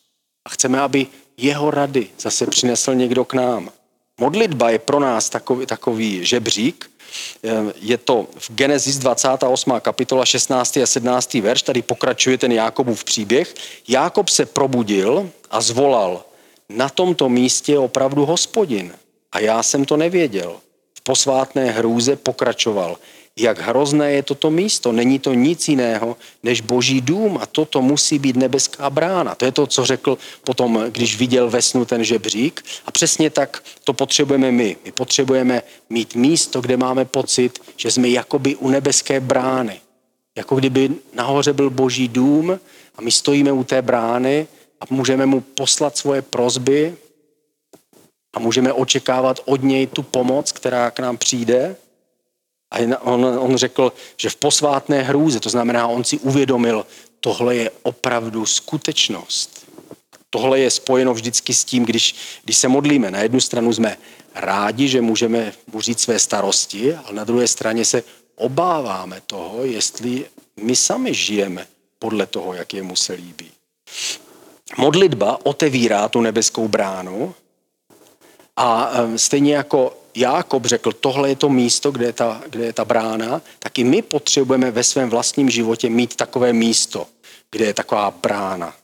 a 0.45 0.49
chceme, 0.49 0.79
aby 0.79 1.07
jeho 1.38 1.71
rady 1.71 2.09
zase 2.19 2.47
přinesl 2.47 2.95
někdo 2.95 3.25
k 3.25 3.33
nám. 3.33 3.69
Modlitba 4.19 4.69
je 4.69 4.79
pro 4.79 4.99
nás 4.99 5.29
takový, 5.29 5.65
takový 5.65 6.25
žebřík, 6.25 6.89
je 7.81 7.97
to 7.97 8.27
v 8.38 8.51
Genesis 8.51 8.97
28. 8.97 9.73
kapitola 9.79 10.25
16. 10.25 10.77
a 10.77 10.86
17. 10.86 11.33
verš, 11.33 11.62
tady 11.62 11.81
pokračuje 11.81 12.38
ten 12.38 12.51
Jákobův 12.51 13.03
příběh. 13.03 13.55
Jákob 13.88 14.29
se 14.29 14.45
probudil 14.45 15.29
a 15.51 15.62
zvolal, 15.62 16.25
na 16.69 16.89
tomto 16.89 17.29
místě 17.29 17.71
je 17.71 17.79
opravdu 17.79 18.25
hospodin. 18.25 18.93
A 19.31 19.39
já 19.39 19.63
jsem 19.63 19.86
to 19.86 19.97
nevěděl. 19.97 20.55
Posvátné 21.04 21.72
hrůze 21.72 22.16
pokračoval 22.16 22.98
jak 23.38 23.60
hrozné 23.60 24.12
je 24.12 24.24
toto 24.24 24.52
místo. 24.52 24.92
Není 24.92 25.20
to 25.20 25.34
nic 25.34 25.68
jiného 25.68 26.18
než 26.44 26.62
boží 26.62 27.02
dům 27.02 27.38
a 27.42 27.46
toto 27.46 27.82
musí 27.82 28.20
být 28.20 28.36
nebeská 28.36 28.89
brána. 28.89 29.36
To 29.36 29.46
je 29.46 29.52
to, 29.52 29.68
co 29.68 29.86
řekl 29.86 30.18
potom, 30.44 30.86
když 30.89 31.18
viděl 31.18 31.50
ve 31.50 31.62
snu 31.62 31.86
ten 31.86 32.04
žebřík. 32.04 32.66
A 32.86 32.92
přesně 32.92 33.30
tak 33.30 33.63
to 33.84 33.94
potřebujeme 33.94 34.52
my. 34.52 34.78
My 34.86 34.92
potřebujeme 34.92 35.62
mít 35.89 36.16
místo, 36.16 36.62
kde 36.62 36.78
máme 36.78 37.06
pocit, 37.06 37.60
že 37.78 37.92
jsme 37.92 38.10
jakoby 38.10 38.56
u 38.56 38.70
nebeské 38.70 39.20
brány. 39.20 39.82
Jako 40.36 40.56
kdyby 40.56 40.89
nahoře 41.13 41.54
byl 41.54 41.70
boží 41.70 42.08
dům 42.08 42.60
a 42.96 43.02
my 43.02 43.12
stojíme 43.12 43.52
u 43.52 43.63
té 43.63 43.82
brány 43.82 44.48
a 44.82 44.86
můžeme 44.89 45.26
mu 45.26 45.42
poslat 45.42 45.98
svoje 45.98 46.22
prozby 46.22 46.96
a 48.34 48.39
můžeme 48.39 48.74
očekávat 48.74 49.39
od 49.46 49.63
něj 49.63 49.88
tu 49.88 50.04
pomoc, 50.04 50.52
která 50.52 50.91
k 50.91 51.00
nám 51.00 51.17
přijde. 51.17 51.76
A 52.72 53.02
on, 53.02 53.26
on 53.26 53.58
řekl, 53.58 53.93
že 54.17 54.30
v 54.30 54.36
posvátné 54.36 55.02
hrůze, 55.02 55.39
to 55.39 55.50
znamená, 55.50 55.88
on 55.88 56.04
si 56.04 56.19
uvědomil, 56.19 56.86
tohle 57.19 57.56
je 57.56 57.72
opravdu 57.84 58.46
skutečnost. 58.46 59.65
Tohle 60.30 60.60
je 60.60 60.72
spojeno 60.72 61.13
vždycky 61.13 61.54
s 61.54 61.63
tím, 61.63 61.86
když, 61.86 62.15
když 62.43 62.58
se 62.58 62.67
modlíme. 62.67 63.12
Na 63.12 63.19
jednu 63.19 63.41
stranu 63.41 63.74
jsme 63.74 63.98
rádi, 64.36 64.88
že 64.88 65.02
můžeme 65.02 65.54
mu 65.74 65.82
říct 65.82 66.02
své 66.02 66.19
starosti, 66.19 66.96
ale 66.96 67.13
na 67.13 67.24
druhé 67.24 67.48
straně 67.48 67.86
se 67.86 68.04
obáváme 68.36 69.22
toho, 69.28 69.65
jestli 69.65 70.26
my 70.58 70.76
sami 70.76 71.13
žijeme 71.13 71.67
podle 72.00 72.26
toho, 72.26 72.54
jak 72.54 72.74
je 72.74 72.84
mu 72.84 72.96
se 72.96 73.13
líbí. 73.13 73.52
Modlitba 74.78 75.46
otevírá 75.46 76.10
tu 76.10 76.22
nebeskou 76.22 76.67
bránu 76.67 77.36
a 78.56 78.92
stejně 79.16 79.56
jako 79.56 79.98
Jákob 80.16 80.66
řekl, 80.66 80.92
tohle 80.92 81.30
je 81.30 81.36
to 81.36 81.50
místo, 81.50 81.92
kde 81.92 82.06
je, 82.06 82.13
ta, 82.13 82.42
kde 82.50 82.66
je 82.66 82.74
ta 82.74 82.86
brána, 82.86 83.42
tak 83.60 83.80
i 83.80 83.84
my 83.84 84.02
potřebujeme 84.02 84.72
ve 84.72 84.84
svém 84.84 85.10
vlastním 85.10 85.50
životě 85.50 85.89
mít 85.89 86.16
takové 86.16 86.54
místo, 86.54 87.08
kde 87.52 87.66
je 87.66 87.74
taková 87.74 88.12
brána. 88.12 88.76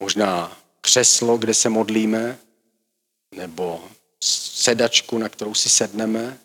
Možná 0.00 0.56
křeslo, 0.80 1.36
kde 1.36 1.54
se 1.54 1.68
modlíme, 1.68 2.38
nebo 3.36 3.80
sedačku, 4.54 5.18
na 5.18 5.28
kterou 5.28 5.54
si 5.54 5.68
sedneme, 5.68 6.38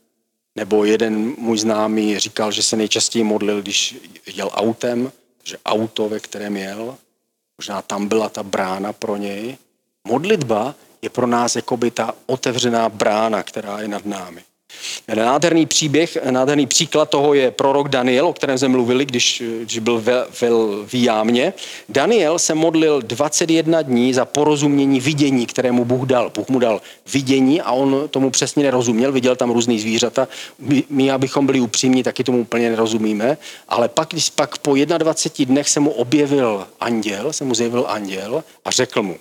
nebo 0.56 0.86
jeden 0.86 1.36
můj 1.38 1.58
známý 1.58 2.20
říkal, 2.20 2.52
že 2.52 2.64
se 2.64 2.76
nejčastěji 2.76 3.24
modlil, 3.24 3.62
když 3.62 3.98
jel 4.26 4.50
autem, 4.54 5.12
že 5.44 5.58
auto, 5.66 6.10
ve 6.10 6.20
kterém 6.20 6.58
jel, 6.58 6.98
možná 7.58 7.82
tam 7.82 8.08
byla 8.08 8.30
ta 8.30 8.44
brána 8.44 8.94
pro 8.94 9.18
něj. 9.18 9.58
Modlitba 10.08 10.76
je 11.02 11.10
pro 11.10 11.28
nás 11.28 11.56
jakoby 11.56 11.92
ta 11.92 12.14
otevřená 12.26 12.90
brána, 12.90 13.44
která 13.44 13.80
je 13.82 13.88
nad 13.88 14.06
námi. 14.06 14.42
Nádherný 15.16 15.66
příběh, 15.66 16.18
nádherný 16.32 16.68
příklad 16.68 17.10
toho 17.10 17.34
je 17.34 17.52
prorok 17.52 17.90
Daniel, 17.90 18.28
o 18.28 18.34
kterém 18.34 18.58
jsme 18.58 18.68
mluvili, 18.68 19.06
když, 19.06 19.44
když 19.62 19.80
byl 19.80 20.02
ve, 20.02 20.14
ve, 20.42 20.50
v 20.88 20.94
Jámě. 20.94 21.54
Daniel 21.90 22.40
se 22.40 22.56
modlil 22.56 23.02
21 23.02 23.82
dní 23.82 24.14
za 24.14 24.26
porozumění 24.26 25.00
vidění, 25.00 25.46
které 25.46 25.72
mu 25.72 25.86
Bůh 25.86 26.08
dal. 26.08 26.32
Bůh 26.36 26.50
mu 26.50 26.60
dal 26.60 26.82
vidění 27.14 27.62
a 27.62 27.72
on 27.72 28.10
tomu 28.10 28.30
přesně 28.30 28.64
nerozuměl, 28.64 29.12
viděl 29.12 29.36
tam 29.36 29.52
různý 29.52 29.80
zvířata. 29.80 30.28
My, 30.60 30.84
my 30.90 31.12
abychom 31.12 31.46
byli 31.46 31.60
upřímní, 31.60 32.04
taky 32.04 32.24
tomu 32.24 32.40
úplně 32.40 32.70
nerozumíme, 32.70 33.38
ale 33.70 33.90
pak, 33.90 34.10
když 34.10 34.30
pak 34.30 34.58
po 34.58 34.76
21 34.76 35.54
dnech 35.54 35.70
se 35.70 35.80
mu 35.80 35.92
objevil 35.92 36.68
anděl, 36.80 37.34
se 37.34 37.44
mu 37.44 37.56
zjevil 37.56 37.86
anděl 37.88 38.44
a 38.66 38.72
řekl 38.72 39.04
mu, 39.04 39.18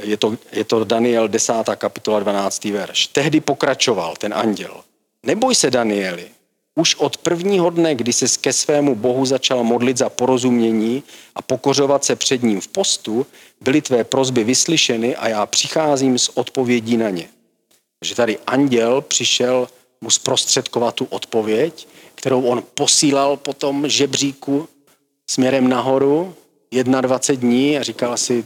je 0.00 0.16
to, 0.16 0.36
je 0.52 0.64
to 0.64 0.84
Daniel 0.84 1.28
10. 1.28 1.52
kapitola 1.76 2.20
12. 2.20 2.64
verš. 2.64 3.06
Tehdy 3.06 3.40
pokračoval 3.40 4.14
ten 4.18 4.34
anděl. 4.34 4.80
Neboj 5.26 5.54
se, 5.54 5.70
Danieli, 5.70 6.28
už 6.74 6.94
od 6.94 7.16
prvního 7.16 7.70
dne, 7.70 7.94
kdy 7.94 8.12
se 8.12 8.26
ke 8.40 8.52
svému 8.52 8.94
Bohu 8.94 9.26
začal 9.26 9.64
modlit 9.64 9.98
za 9.98 10.08
porozumění 10.08 11.02
a 11.34 11.42
pokořovat 11.42 12.04
se 12.04 12.16
před 12.16 12.42
ním 12.42 12.60
v 12.60 12.68
postu, 12.68 13.26
byly 13.60 13.82
tvé 13.82 14.04
prozby 14.04 14.44
vyslyšeny 14.44 15.16
a 15.16 15.28
já 15.28 15.46
přicházím 15.46 16.18
s 16.18 16.36
odpovědí 16.36 16.96
na 16.96 17.10
ně. 17.10 17.28
Takže 17.98 18.14
tady 18.14 18.38
anděl 18.46 19.00
přišel 19.00 19.68
mu 20.00 20.10
zprostředkovat 20.10 20.94
tu 20.94 21.04
odpověď, 21.04 21.88
kterou 22.14 22.42
on 22.42 22.62
posílal 22.74 23.36
potom 23.36 23.88
žebříku 23.88 24.68
směrem 25.30 25.68
nahoru 25.68 26.34
21 26.82 27.48
dní 27.48 27.78
a 27.78 27.82
říkal 27.82 28.16
si, 28.16 28.44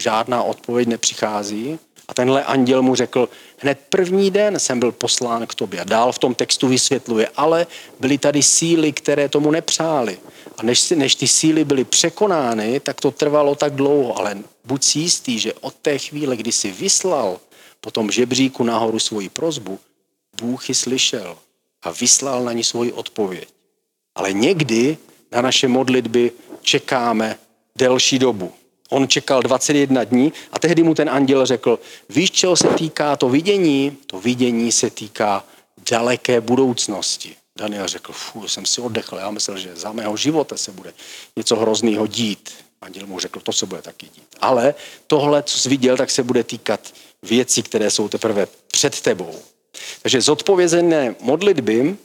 žádná 0.00 0.42
odpověď 0.42 0.88
nepřichází. 0.88 1.78
A 2.08 2.14
tenhle 2.14 2.44
anděl 2.44 2.82
mu 2.82 2.94
řekl, 2.94 3.28
hned 3.58 3.78
první 3.88 4.30
den 4.30 4.60
jsem 4.60 4.80
byl 4.80 4.92
poslán 4.92 5.46
k 5.46 5.54
tobě. 5.54 5.80
A 5.80 5.84
dál 5.84 6.12
v 6.12 6.18
tom 6.18 6.34
textu 6.34 6.68
vysvětluje, 6.68 7.28
ale 7.36 7.66
byly 8.00 8.18
tady 8.18 8.42
síly, 8.42 8.92
které 8.92 9.28
tomu 9.28 9.50
nepřáli. 9.50 10.18
A 10.58 10.62
než, 10.62 10.90
než 10.90 11.14
ty 11.14 11.28
síly 11.28 11.64
byly 11.64 11.84
překonány, 11.84 12.80
tak 12.80 13.00
to 13.00 13.10
trvalo 13.10 13.54
tak 13.54 13.74
dlouho. 13.74 14.18
Ale 14.18 14.38
buď 14.64 14.84
si 14.84 14.98
jistý, 14.98 15.38
že 15.38 15.52
od 15.52 15.74
té 15.74 15.98
chvíle, 15.98 16.36
kdy 16.36 16.52
si 16.52 16.70
vyslal 16.72 17.40
po 17.80 17.90
tom 17.90 18.10
žebříku 18.10 18.64
nahoru 18.64 18.98
svoji 18.98 19.28
prozbu, 19.28 19.78
Bůh 20.40 20.68
ji 20.68 20.74
slyšel 20.74 21.36
a 21.82 21.90
vyslal 21.90 22.44
na 22.44 22.52
ní 22.52 22.64
svoji 22.64 22.92
odpověď. 22.92 23.48
Ale 24.14 24.32
někdy 24.32 24.98
na 25.32 25.40
naše 25.42 25.68
modlitby 25.68 26.32
čekáme 26.62 27.38
delší 27.76 28.18
dobu. 28.18 28.52
On 28.90 29.08
čekal 29.08 29.42
21 29.42 30.04
dní 30.04 30.32
a 30.52 30.58
tehdy 30.58 30.82
mu 30.82 30.94
ten 30.94 31.10
anděl 31.10 31.46
řekl, 31.46 31.78
víš, 32.08 32.30
čeho 32.30 32.56
se 32.56 32.68
týká 32.68 33.16
to 33.16 33.28
vidění? 33.28 33.98
To 34.06 34.20
vidění 34.20 34.72
se 34.72 34.90
týká 34.90 35.44
daleké 35.90 36.40
budoucnosti. 36.40 37.36
Daniel 37.56 37.88
řekl, 37.88 38.12
fů, 38.12 38.48
jsem 38.48 38.66
si 38.66 38.80
oddechl, 38.80 39.16
já 39.16 39.30
myslel, 39.30 39.58
že 39.58 39.76
za 39.76 39.92
mého 39.92 40.16
života 40.16 40.56
se 40.56 40.72
bude 40.72 40.92
něco 41.36 41.56
hrozného 41.56 42.06
dít. 42.06 42.50
Anděl 42.80 43.06
mu 43.06 43.18
řekl, 43.18 43.40
to 43.40 43.52
se 43.52 43.66
bude 43.66 43.82
taky 43.82 44.06
dít. 44.06 44.36
Ale 44.40 44.74
tohle, 45.06 45.42
co 45.42 45.58
jsi 45.58 45.68
viděl, 45.68 45.96
tak 45.96 46.10
se 46.10 46.22
bude 46.22 46.44
týkat 46.44 46.80
věcí, 47.22 47.62
které 47.62 47.90
jsou 47.90 48.08
teprve 48.08 48.46
před 48.72 49.00
tebou. 49.00 49.34
Takže 50.02 50.20
zodpovězené 50.20 51.14
modlitby, 51.20 51.96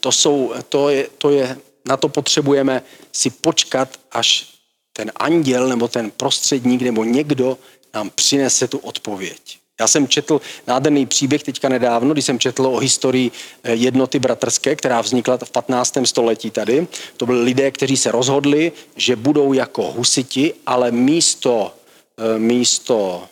to, 0.00 0.12
jsou, 0.12 0.54
to, 0.68 0.88
je, 0.88 1.08
to 1.18 1.30
je, 1.30 1.58
na 1.84 1.96
to 1.96 2.08
potřebujeme 2.08 2.82
si 3.12 3.30
počkat, 3.30 4.00
až 4.12 4.51
ten 4.92 5.12
anděl 5.16 5.68
nebo 5.68 5.88
ten 5.88 6.10
prostředník 6.10 6.82
nebo 6.82 7.04
někdo 7.04 7.58
nám 7.94 8.10
přinese 8.10 8.68
tu 8.68 8.78
odpověď. 8.78 9.58
Já 9.80 9.88
jsem 9.88 10.08
četl 10.08 10.40
nádherný 10.66 11.06
příběh 11.06 11.42
teďka 11.42 11.68
nedávno, 11.68 12.12
když 12.12 12.24
jsem 12.24 12.38
četl 12.38 12.66
o 12.66 12.78
historii 12.78 13.30
eh, 13.64 13.74
jednoty 13.74 14.18
bratrské, 14.18 14.76
která 14.76 15.00
vznikla 15.00 15.38
v 15.44 15.50
15. 15.50 15.96
století 16.04 16.50
tady. 16.50 16.86
To 17.16 17.26
byli 17.26 17.42
lidé, 17.42 17.70
kteří 17.70 17.96
se 17.96 18.12
rozhodli, 18.12 18.72
že 18.96 19.16
budou 19.16 19.52
jako 19.52 19.92
husiti, 19.92 20.54
ale 20.66 20.90
místo, 20.90 21.74
eh, 22.18 22.38
místo 22.38 23.22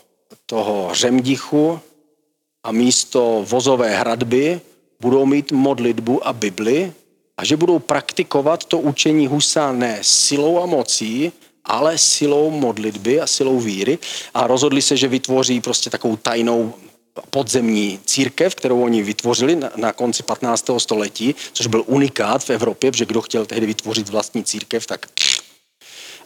toho 0.46 0.90
řemdichu 0.92 1.80
a 2.64 2.72
místo 2.72 3.44
vozové 3.48 3.96
hradby 3.96 4.60
budou 5.00 5.26
mít 5.26 5.52
modlitbu 5.52 6.26
a 6.26 6.32
Bibli 6.32 6.92
a 7.36 7.44
že 7.44 7.56
budou 7.56 7.78
praktikovat 7.78 8.64
to 8.64 8.78
učení 8.78 9.26
husa 9.26 9.72
ne 9.72 9.98
silou 10.02 10.62
a 10.62 10.66
mocí, 10.66 11.32
ale 11.64 11.98
silou 11.98 12.50
modlitby 12.50 13.20
a 13.20 13.26
silou 13.26 13.60
víry 13.60 13.98
a 14.34 14.46
rozhodli 14.46 14.82
se, 14.82 14.96
že 14.96 15.08
vytvoří 15.08 15.60
prostě 15.60 15.90
takovou 15.90 16.16
tajnou 16.16 16.74
podzemní 17.30 18.00
církev, 18.04 18.54
kterou 18.54 18.82
oni 18.82 19.02
vytvořili 19.02 19.56
na, 19.56 19.70
na 19.76 19.92
konci 19.92 20.22
15. 20.22 20.70
století, 20.78 21.34
což 21.52 21.66
byl 21.66 21.84
unikát 21.86 22.44
v 22.44 22.50
Evropě, 22.50 22.90
protože 22.90 23.06
kdo 23.06 23.20
chtěl 23.20 23.46
tehdy 23.46 23.66
vytvořit 23.66 24.08
vlastní 24.08 24.44
církev, 24.44 24.86
tak 24.86 25.06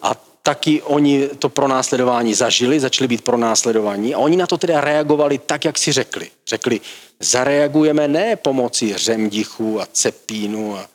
a 0.02 0.14
taky 0.42 0.82
oni 0.82 1.28
to 1.28 1.48
pronásledování 1.48 2.34
zažili, 2.34 2.80
začali 2.80 3.08
být 3.08 3.24
pronásledovaní 3.24 4.14
a 4.14 4.18
oni 4.18 4.36
na 4.36 4.46
to 4.46 4.58
teda 4.58 4.80
reagovali 4.80 5.38
tak, 5.38 5.64
jak 5.64 5.78
si 5.78 5.92
řekli. 5.92 6.30
Řekli, 6.48 6.80
zareagujeme 7.20 8.08
ne 8.08 8.36
pomocí 8.36 8.94
řemdichu 8.96 9.80
a 9.80 9.88
cepínu 9.92 10.76
a, 10.76 10.88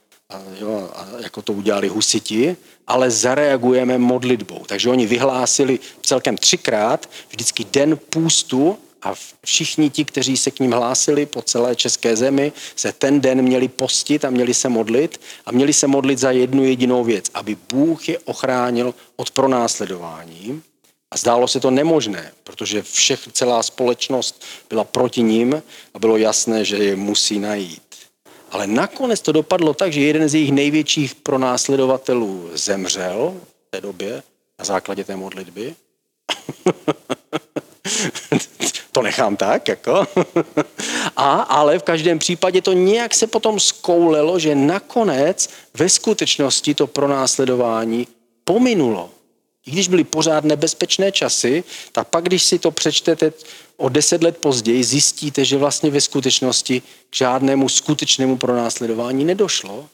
jo, 0.60 0.90
jako 1.20 1.42
to 1.42 1.54
udělali 1.54 1.88
husiti, 1.88 2.58
ale 2.88 3.12
zareagujeme 3.12 3.98
modlitbou. 3.98 4.66
Takže 4.66 4.90
oni 4.90 5.06
vyhlásili 5.06 5.80
celkem 6.02 6.38
třikrát 6.38 7.10
vždycky 7.30 7.64
den 7.64 7.98
půstu 8.10 8.78
a 9.02 9.14
všichni 9.46 9.90
ti, 9.90 10.06
kteří 10.06 10.38
se 10.38 10.52
k 10.52 10.60
ním 10.60 10.72
hlásili 10.72 11.26
po 11.26 11.42
celé 11.42 11.76
české 11.76 12.16
zemi, 12.16 12.52
se 12.76 12.92
ten 12.92 13.22
den 13.22 13.42
měli 13.42 13.68
postit 13.68 14.26
a 14.26 14.30
měli 14.30 14.54
se 14.54 14.70
modlit 14.70 15.22
a 15.46 15.52
měli 15.52 15.74
se 15.74 15.88
modlit 15.88 16.20
za 16.20 16.32
jednu 16.32 16.64
jedinou 16.64 17.04
věc, 17.04 17.26
aby 17.34 17.58
Bůh 17.70 18.10
je 18.10 18.20
ochránil 18.20 18.94
od 19.16 19.32
pronásledování 19.32 20.62
A 21.12 21.18
zdálo 21.18 21.48
se 21.48 21.60
to 21.60 21.72
nemožné, 21.72 22.32
protože 22.44 22.82
všech, 22.82 23.20
celá 23.32 23.64
společnost 23.64 24.44
byla 24.70 24.84
proti 24.84 25.22
ním 25.22 25.64
a 25.94 26.00
bylo 26.00 26.18
jasné, 26.18 26.66
že 26.66 26.78
je 26.78 26.96
musí 26.96 27.40
najít. 27.40 27.89
Ale 28.52 28.68
nakonec 28.68 29.22
to 29.22 29.32
dopadlo 29.32 29.74
tak, 29.74 29.94
že 29.94 30.02
jeden 30.02 30.30
z 30.30 30.34
jejich 30.34 30.52
největších 30.52 31.16
pronásledovatelů 31.16 32.50
zemřel 32.54 33.34
v 33.68 33.72
té 33.72 33.82
době 33.82 34.24
na 34.60 34.66
základě 34.66 35.04
té 35.04 35.16
modlitby. 35.16 35.76
to 38.92 39.02
nechám 39.02 39.36
tak, 39.36 39.68
jako. 39.68 40.08
A, 41.16 41.42
ale 41.42 41.80
v 41.80 41.84
každém 41.84 42.20
případě 42.20 42.62
to 42.62 42.74
nějak 42.74 43.14
se 43.14 43.28
potom 43.28 43.60
skoulelo, 43.60 44.40
že 44.40 44.56
nakonec 44.56 45.50
ve 45.74 45.90
skutečnosti 45.90 46.76
to 46.76 46.88
pronásledování 46.88 48.08
pominulo. 48.44 49.10
I 49.68 49.72
když 49.72 49.88
byly 49.88 50.04
pořád 50.04 50.44
nebezpečné 50.44 51.12
časy, 51.12 51.64
tak 51.92 52.08
pak, 52.08 52.24
když 52.24 52.44
si 52.44 52.60
to 52.60 52.72
přečtete 52.72 53.34
o 53.78 53.90
deset 53.90 54.24
let 54.24 54.38
později, 54.38 54.84
zjistíte, 54.84 55.46
že 55.46 55.58
vlastně 55.58 55.92
ve 55.92 56.02
skutečnosti 56.02 56.82
k 57.10 57.16
žádnému 57.16 57.70
skutečnému 57.70 58.38
pronásledování 58.38 59.26
nedošlo. 59.26 59.90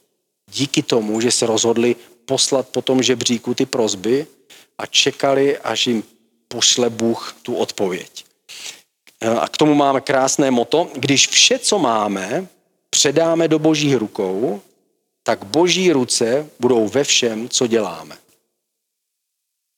Díky 0.51 0.84
tomu, 0.84 1.21
že 1.21 1.32
se 1.32 1.45
rozhodli 1.45 1.95
poslat 2.25 2.69
po 2.69 2.82
tom 2.82 3.04
žebříku 3.04 3.54
ty 3.54 3.65
prozby 3.65 4.28
a 4.78 4.86
čekali, 4.86 5.58
až 5.58 5.88
jim 5.88 6.04
pošle 6.47 6.89
Bůh 6.89 7.36
tu 7.41 7.56
odpověď. 7.56 8.25
A 9.39 9.47
k 9.47 9.58
tomu 9.58 9.73
máme 9.73 10.01
krásné 10.01 10.51
moto. 10.51 10.89
Když 10.95 11.28
vše, 11.28 11.60
co 11.60 11.80
máme, 11.80 12.47
předáme 12.89 13.47
do 13.47 13.60
božích 13.60 13.95
rukou, 13.95 14.62
tak 15.23 15.45
boží 15.45 15.91
ruce 15.91 16.49
budou 16.60 16.88
ve 16.88 17.04
všem, 17.04 17.49
co 17.49 17.67
děláme. 17.67 18.17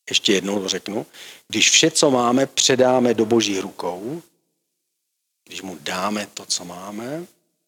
Ještě 0.10 0.34
jednou 0.34 0.62
to 0.62 0.70
řeknu. 0.70 1.06
Když 1.48 1.70
vše, 1.70 1.91
co 1.91 2.12
máme, 2.12 2.46
předáme 2.46 3.13
do 3.13 3.26
božích 3.26 3.62
rukou, 3.62 4.22
když 5.48 5.62
mu 5.62 5.78
dáme 5.82 6.28
to, 6.34 6.46
co 6.46 6.65
máme, 6.65 7.26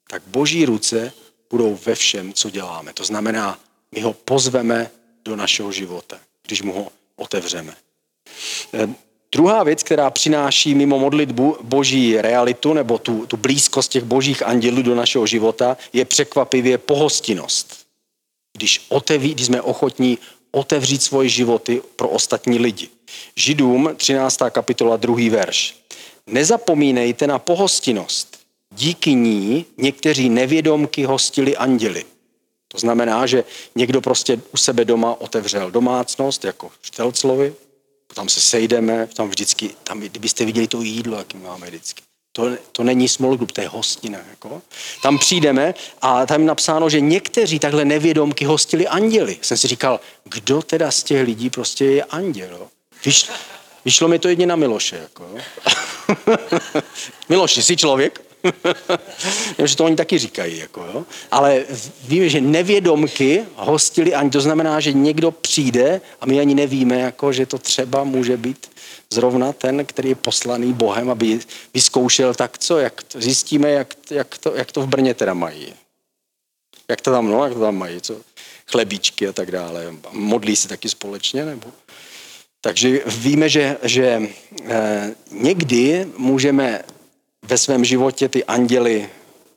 tak 0.10 0.23
boží 0.28 0.65
ruce 0.65 1.13
budou 1.49 1.80
ve 1.86 1.95
všem, 1.95 2.34
co 2.34 2.49
děláme. 2.49 2.93
To 2.93 3.04
znamená, 3.04 3.60
my 3.91 4.02
ho 4.02 4.13
pozveme 4.13 4.91
do 5.25 5.36
našeho 5.36 5.71
života, 5.71 6.19
když 6.47 6.62
mu 6.62 6.73
ho 6.73 6.88
otevřeme. 7.15 7.75
Eh, 8.73 8.88
druhá 9.32 9.63
věc, 9.63 9.84
která 9.84 10.10
přináší 10.10 10.75
mimo 10.75 10.99
modlitbu 10.99 11.58
boží 11.62 12.21
realitu 12.21 12.73
nebo 12.73 12.97
tu, 12.97 13.25
tu 13.25 13.38
blízkost 13.38 13.91
těch 13.91 14.04
božích 14.04 14.43
andělů 14.43 14.82
do 14.82 14.95
našeho 14.95 15.28
života, 15.28 15.78
je 15.93 16.06
překvapivě 16.06 16.78
pohostinnost. 16.78 17.86
Když, 18.58 18.86
oteví, 18.89 19.34
když 19.34 19.45
jsme 19.45 19.62
ochotní 19.62 20.17
otevřít 20.52 21.04
svoje 21.04 21.30
životy 21.30 21.82
pro 21.96 22.10
ostatní 22.10 22.60
lidi. 22.60 22.90
Židům 23.36 23.90
13. 23.98 24.40
kapitola 24.50 24.98
2. 24.98 25.30
verš. 25.30 25.76
Nezapomínejte 26.28 27.28
na 27.28 27.40
pohostinnost. 27.40 28.40
Díky 28.76 29.14
ní 29.14 29.66
někteří 29.78 30.30
nevědomky 30.30 31.04
hostili 31.04 31.58
anděli. 31.58 32.06
To 32.68 32.78
znamená, 32.78 33.26
že 33.26 33.44
někdo 33.76 34.02
prostě 34.02 34.42
u 34.54 34.58
sebe 34.58 34.86
doma 34.86 35.22
otevřel 35.22 35.72
domácnost, 35.72 36.46
jako 36.46 36.72
Štelclovi, 36.82 37.54
tam 38.14 38.30
se 38.30 38.42
sejdeme, 38.42 39.08
tam 39.08 39.30
vždycky, 39.30 39.70
tam, 39.84 40.00
kdybyste 40.00 40.46
viděli 40.46 40.68
to 40.68 40.82
jídlo, 40.82 41.18
jaký 41.18 41.38
máme 41.38 41.68
vždycky. 41.68 42.04
To, 42.32 42.50
to 42.72 42.84
není 42.84 43.08
small 43.08 43.36
group, 43.38 43.52
to 43.52 43.62
je 43.62 43.68
hostina. 43.68 44.20
Jako. 44.30 44.62
Tam 45.04 45.18
přijdeme 45.18 45.74
a 46.02 46.26
tam 46.26 46.42
je 46.42 46.48
napsáno, 46.48 46.89
že 46.89 47.00
někteří 47.00 47.60
takhle 47.60 47.86
nevědomky 47.86 48.46
hostili 48.46 48.88
anděli. 48.88 49.38
Jsem 49.42 49.58
si 49.58 49.68
říkal, 49.68 50.00
kdo 50.24 50.62
teda 50.62 50.92
z 50.92 51.04
těch 51.04 51.26
lidí 51.26 51.50
prostě 51.50 51.86
je 51.86 52.04
anděl? 52.04 52.68
Vyšlo, 53.06 53.34
vyšlo 53.86 54.08
mi 54.08 54.20
to 54.20 54.30
jedně 54.30 54.48
na 54.48 54.56
Miloše. 54.56 54.96
Jako. 54.98 55.28
Miloši, 57.30 57.63
jsi 57.63 57.78
člověk? 57.78 58.22
Vím, 59.58 59.68
že 59.68 59.76
to 59.76 59.86
oni 59.86 59.96
taky 59.96 60.18
říkají. 60.18 60.58
Jako, 60.58 60.82
jo? 60.94 61.06
Ale 61.32 61.65
víme, 62.04 62.30
že 62.30 62.42
nevědomky 62.42 63.46
hostili 63.56 64.15
ani 64.15 64.30
to 64.30 64.42
znamená, 64.42 64.80
že 64.80 64.94
někdo 64.94 65.32
přijde 65.32 66.02
a 66.22 66.26
my 66.26 66.39
ani 66.39 66.56
nevíme, 66.56 67.00
jako, 67.00 67.34
že 67.34 67.46
to 67.46 67.58
třeba 67.58 68.04
může 68.04 68.38
být 68.38 68.72
zrovna 69.13 69.54
ten, 69.54 69.86
který 69.86 70.10
je 70.10 70.15
poslaný 70.15 70.74
Bohem, 70.74 71.10
aby 71.10 71.39
vyzkoušel 71.74 72.34
tak 72.34 72.58
co, 72.58 72.78
jak 72.78 73.04
to, 73.04 73.22
zjistíme, 73.22 73.70
jak, 73.70 73.94
jak, 74.12 74.38
to, 74.38 74.56
jak 74.56 74.72
to 74.72 74.82
v 74.82 74.88
Brně 74.88 75.13
teda 75.13 75.34
mají. 75.34 75.74
Jak 76.89 77.02
to 77.02 77.12
tam, 77.12 77.28
no, 77.28 77.44
jak 77.44 77.54
to 77.54 77.60
tam 77.60 77.78
mají, 77.78 78.02
co? 78.02 78.15
Chlebíčky 78.68 79.28
a 79.28 79.34
tak 79.34 79.52
dále. 79.52 79.94
Modlí 80.12 80.56
se 80.56 80.68
taky 80.68 80.89
společně, 80.89 81.46
nebo? 81.46 81.68
Takže 82.62 83.02
víme, 83.06 83.50
že, 83.50 83.78
že 83.84 84.22
eh, 84.65 85.15
někdy 85.32 86.08
můžeme 86.17 86.82
ve 87.43 87.58
svém 87.58 87.86
životě 87.86 88.30
ty 88.30 88.45
anděly 88.45 89.10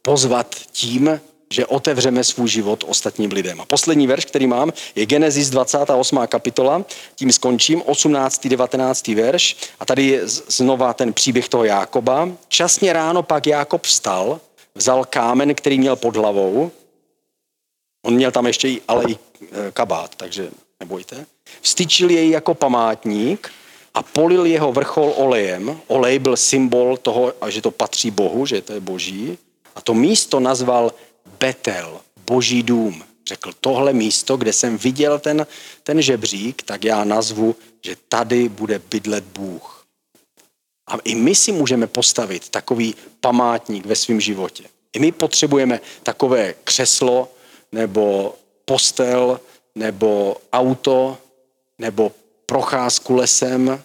pozvat 0.02 0.54
tím, 0.72 1.20
že 1.52 1.66
otevřeme 1.66 2.24
svůj 2.24 2.48
život 2.48 2.84
ostatním 2.88 3.32
lidem. 3.32 3.60
A 3.60 3.64
poslední 3.64 4.06
verš, 4.06 4.24
který 4.24 4.46
mám, 4.46 4.72
je 4.94 5.06
Genesis 5.06 5.50
28. 5.50 6.18
kapitola, 6.26 6.84
tím 7.14 7.32
skončím, 7.32 7.82
18. 7.82 8.46
19. 8.48 9.08
verš. 9.08 9.56
A 9.80 9.84
tady 9.84 10.06
je 10.06 10.28
znova 10.28 10.94
ten 10.94 11.12
příběh 11.12 11.48
toho 11.48 11.64
Jákoba. 11.64 12.28
Časně 12.48 12.92
ráno 12.92 13.22
pak 13.22 13.46
Jákob 13.46 13.82
vstal, 13.82 14.40
vzal 14.74 15.04
kámen, 15.04 15.54
který 15.54 15.78
měl 15.78 15.96
pod 15.96 16.16
hlavou. 16.16 16.70
On 18.06 18.14
měl 18.14 18.30
tam 18.30 18.46
ještě 18.46 18.76
ale 18.88 19.04
i 19.08 19.12
e, 19.14 19.70
kabát, 19.72 20.14
takže 20.14 20.50
nebojte. 20.80 21.26
Vstyčil 21.60 22.10
jej 22.10 22.30
jako 22.30 22.54
památník 22.54 23.50
a 23.94 24.02
polil 24.02 24.46
jeho 24.46 24.72
vrchol 24.72 25.12
olejem. 25.16 25.80
Olej 25.86 26.18
byl 26.18 26.36
symbol 26.36 26.96
toho, 26.96 27.34
že 27.48 27.62
to 27.62 27.70
patří 27.70 28.10
Bohu, 28.10 28.46
že 28.46 28.62
to 28.62 28.72
je 28.72 28.80
boží. 28.80 29.38
A 29.74 29.80
to 29.80 29.94
místo 29.94 30.40
nazval 30.40 30.92
Betel, 31.38 32.00
boží 32.26 32.62
dům. 32.62 33.04
Řekl, 33.28 33.52
tohle 33.60 33.92
místo, 33.92 34.36
kde 34.36 34.52
jsem 34.52 34.78
viděl 34.78 35.18
ten, 35.18 35.46
ten 35.82 36.02
žebřík, 36.02 36.62
tak 36.62 36.84
já 36.84 37.04
nazvu, 37.04 37.56
že 37.84 37.96
tady 38.08 38.48
bude 38.48 38.78
bydlet 38.78 39.24
Bůh. 39.24 39.84
A 40.86 40.98
i 41.04 41.14
my 41.14 41.34
si 41.34 41.52
můžeme 41.52 41.86
postavit 41.86 42.48
takový 42.48 42.94
památník 43.20 43.86
ve 43.86 43.96
svém 43.96 44.20
životě. 44.20 44.64
I 44.92 44.98
my 44.98 45.12
potřebujeme 45.12 45.80
takové 46.02 46.54
křeslo, 46.64 47.28
nebo 47.72 48.34
postel, 48.64 49.40
nebo 49.74 50.36
auto, 50.52 51.18
nebo 51.78 52.12
procházku 52.46 53.14
lesem, 53.14 53.82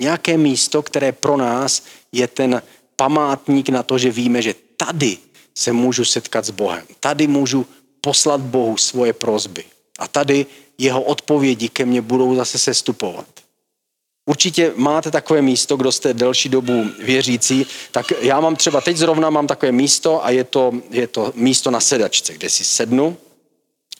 nějaké 0.00 0.36
místo, 0.36 0.82
které 0.82 1.12
pro 1.12 1.36
nás 1.36 1.82
je 2.12 2.28
ten 2.28 2.62
památník 2.96 3.68
na 3.68 3.82
to, 3.82 3.98
že 3.98 4.10
víme, 4.10 4.42
že 4.42 4.54
tady 4.76 5.18
se 5.54 5.72
můžu 5.72 6.04
setkat 6.04 6.44
s 6.44 6.50
Bohem. 6.50 6.84
Tady 7.00 7.26
můžu 7.26 7.66
poslat 8.00 8.40
Bohu 8.40 8.76
svoje 8.76 9.12
prozby. 9.12 9.64
A 9.98 10.08
tady 10.08 10.46
jeho 10.78 11.02
odpovědi 11.02 11.68
ke 11.68 11.84
mně 11.84 12.00
budou 12.02 12.34
zase 12.34 12.58
sestupovat. 12.58 13.26
Určitě 14.26 14.72
máte 14.76 15.10
takové 15.10 15.42
místo, 15.42 15.76
kdo 15.76 15.92
jste 15.92 16.14
delší 16.14 16.48
dobu 16.48 16.84
věřící, 16.98 17.66
tak 17.90 18.06
já 18.20 18.40
mám 18.40 18.56
třeba 18.56 18.80
teď 18.80 18.96
zrovna 18.96 19.30
mám 19.30 19.46
takové 19.46 19.72
místo 19.72 20.24
a 20.24 20.30
je 20.30 20.44
to, 20.44 20.72
je 20.90 21.06
to 21.06 21.32
místo 21.34 21.70
na 21.70 21.80
sedačce, 21.80 22.34
kde 22.34 22.50
si 22.50 22.64
sednu 22.64 23.16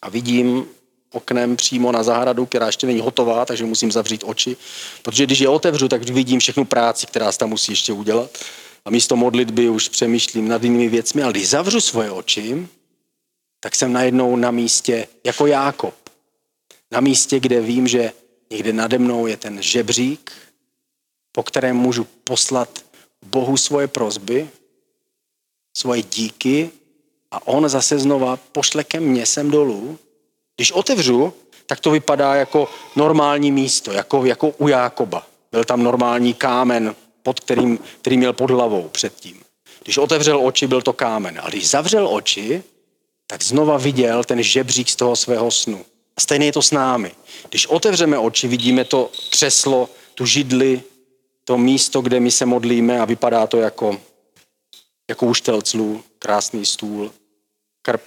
a 0.02 0.08
vidím 0.08 0.66
oknem 1.12 1.56
přímo 1.56 1.92
na 1.92 2.02
zahradu, 2.02 2.46
která 2.46 2.66
ještě 2.66 2.86
není 2.86 3.00
hotová, 3.00 3.44
takže 3.44 3.64
musím 3.64 3.92
zavřít 3.92 4.24
oči. 4.26 4.56
Protože 5.02 5.26
když 5.26 5.38
je 5.38 5.48
otevřu, 5.48 5.88
tak 5.88 6.02
vidím 6.02 6.40
všechnu 6.40 6.64
práci, 6.64 7.06
která 7.06 7.32
se 7.32 7.38
tam 7.38 7.48
musí 7.48 7.72
ještě 7.72 7.92
udělat. 7.92 8.30
A 8.84 8.90
místo 8.90 9.16
modlitby 9.16 9.68
už 9.68 9.88
přemýšlím 9.88 10.48
nad 10.48 10.62
jinými 10.62 10.88
věcmi, 10.88 11.22
ale 11.22 11.32
když 11.32 11.48
zavřu 11.48 11.80
svoje 11.80 12.10
oči, 12.10 12.68
tak 13.60 13.74
jsem 13.74 13.92
najednou 13.92 14.36
na 14.36 14.50
místě 14.50 15.08
jako 15.24 15.46
Jákob. 15.46 15.94
Na 16.90 17.00
místě, 17.00 17.40
kde 17.40 17.60
vím, 17.60 17.88
že 17.88 18.12
někde 18.50 18.72
nade 18.72 18.98
mnou 18.98 19.26
je 19.26 19.36
ten 19.36 19.62
žebřík, 19.62 20.32
po 21.32 21.42
kterém 21.42 21.76
můžu 21.76 22.04
poslat 22.04 22.84
Bohu 23.22 23.56
svoje 23.56 23.88
prozby, 23.88 24.48
svoje 25.76 26.02
díky 26.02 26.70
a 27.30 27.46
on 27.46 27.68
zase 27.68 27.98
znova 27.98 28.36
pošle 28.36 28.84
ke 28.84 29.00
mně 29.00 29.26
sem 29.26 29.50
dolů 29.50 29.98
když 30.62 30.72
otevřu, 30.72 31.34
tak 31.66 31.80
to 31.80 31.90
vypadá 31.90 32.34
jako 32.34 32.68
normální 32.96 33.52
místo, 33.52 33.92
jako, 33.92 34.24
jako 34.24 34.48
u 34.48 34.68
Jákoba. 34.68 35.26
Byl 35.52 35.64
tam 35.64 35.82
normální 35.82 36.34
kámen, 36.34 36.94
pod 37.22 37.40
kterým, 37.40 37.78
který 38.00 38.16
měl 38.16 38.32
pod 38.32 38.50
hlavou 38.50 38.88
předtím. 38.88 39.42
Když 39.82 39.98
otevřel 39.98 40.46
oči, 40.46 40.66
byl 40.66 40.82
to 40.82 40.92
kámen. 40.92 41.40
Ale 41.40 41.50
když 41.50 41.68
zavřel 41.70 42.08
oči, 42.08 42.62
tak 43.26 43.42
znova 43.42 43.78
viděl 43.78 44.24
ten 44.24 44.42
žebřík 44.42 44.88
z 44.88 44.96
toho 44.96 45.16
svého 45.16 45.50
snu. 45.50 45.84
A 46.16 46.20
stejně 46.20 46.46
je 46.46 46.52
to 46.52 46.62
s 46.62 46.70
námi. 46.70 47.12
Když 47.48 47.66
otevřeme 47.66 48.18
oči, 48.18 48.48
vidíme 48.48 48.84
to 48.84 49.10
křeslo, 49.30 49.88
tu 50.14 50.26
židli, 50.26 50.82
to 51.44 51.58
místo, 51.58 52.00
kde 52.00 52.20
my 52.20 52.30
se 52.30 52.46
modlíme 52.46 53.00
a 53.00 53.04
vypadá 53.04 53.46
to 53.46 53.56
jako, 53.56 54.00
jako 55.10 55.26
u 55.26 55.34
štelclů, 55.34 56.02
krásný 56.18 56.66
stůl, 56.66 57.12
krb, 57.82 58.02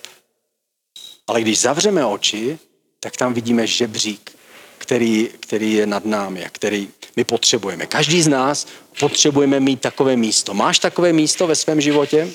ale 1.27 1.41
když 1.41 1.59
zavřeme 1.59 2.05
oči, 2.05 2.59
tak 2.99 3.17
tam 3.17 3.33
vidíme 3.33 3.67
žebřík, 3.67 4.31
který, 4.77 5.29
který 5.39 5.73
je 5.73 5.85
nad 5.85 6.05
námi 6.05 6.45
a 6.45 6.49
který 6.49 6.89
my 7.15 7.23
potřebujeme. 7.23 7.85
Každý 7.85 8.21
z 8.21 8.27
nás 8.27 8.67
potřebujeme 8.99 9.59
mít 9.59 9.81
takové 9.81 10.15
místo. 10.15 10.53
Máš 10.53 10.79
takové 10.79 11.13
místo 11.13 11.47
ve 11.47 11.55
svém 11.55 11.81
životě? 11.81 12.29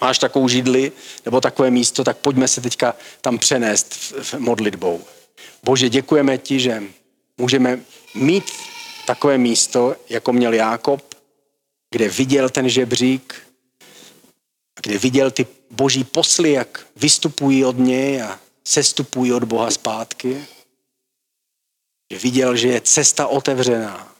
Máš 0.00 0.18
takovou 0.18 0.48
židli 0.48 0.92
nebo 1.24 1.40
takové 1.40 1.70
místo, 1.70 2.04
tak 2.04 2.16
pojďme 2.16 2.48
se 2.48 2.60
teďka 2.60 2.94
tam 3.20 3.38
přenést 3.38 3.94
v, 3.94 4.12
v 4.22 4.34
modlitbou. 4.34 5.04
Bože, 5.62 5.88
děkujeme 5.88 6.38
ti, 6.38 6.60
že 6.60 6.82
můžeme 7.38 7.80
mít 8.14 8.44
takové 9.06 9.38
místo, 9.38 9.96
jako 10.08 10.32
měl 10.32 10.54
Jákob, 10.54 11.14
kde 11.90 12.08
viděl 12.08 12.48
ten 12.48 12.68
žebřík, 12.68 13.34
kde 14.82 14.98
viděl 14.98 15.30
ty 15.30 15.46
boží 15.70 16.04
posly, 16.04 16.52
jak 16.52 16.86
vystupují 16.96 17.64
od 17.64 17.78
něj 17.78 18.22
a 18.22 18.40
sestupují 18.64 19.32
od 19.32 19.44
Boha 19.44 19.70
zpátky. 19.70 20.46
Že 22.12 22.18
viděl, 22.18 22.56
že 22.56 22.68
je 22.68 22.80
cesta 22.80 23.26
otevřená, 23.26 24.14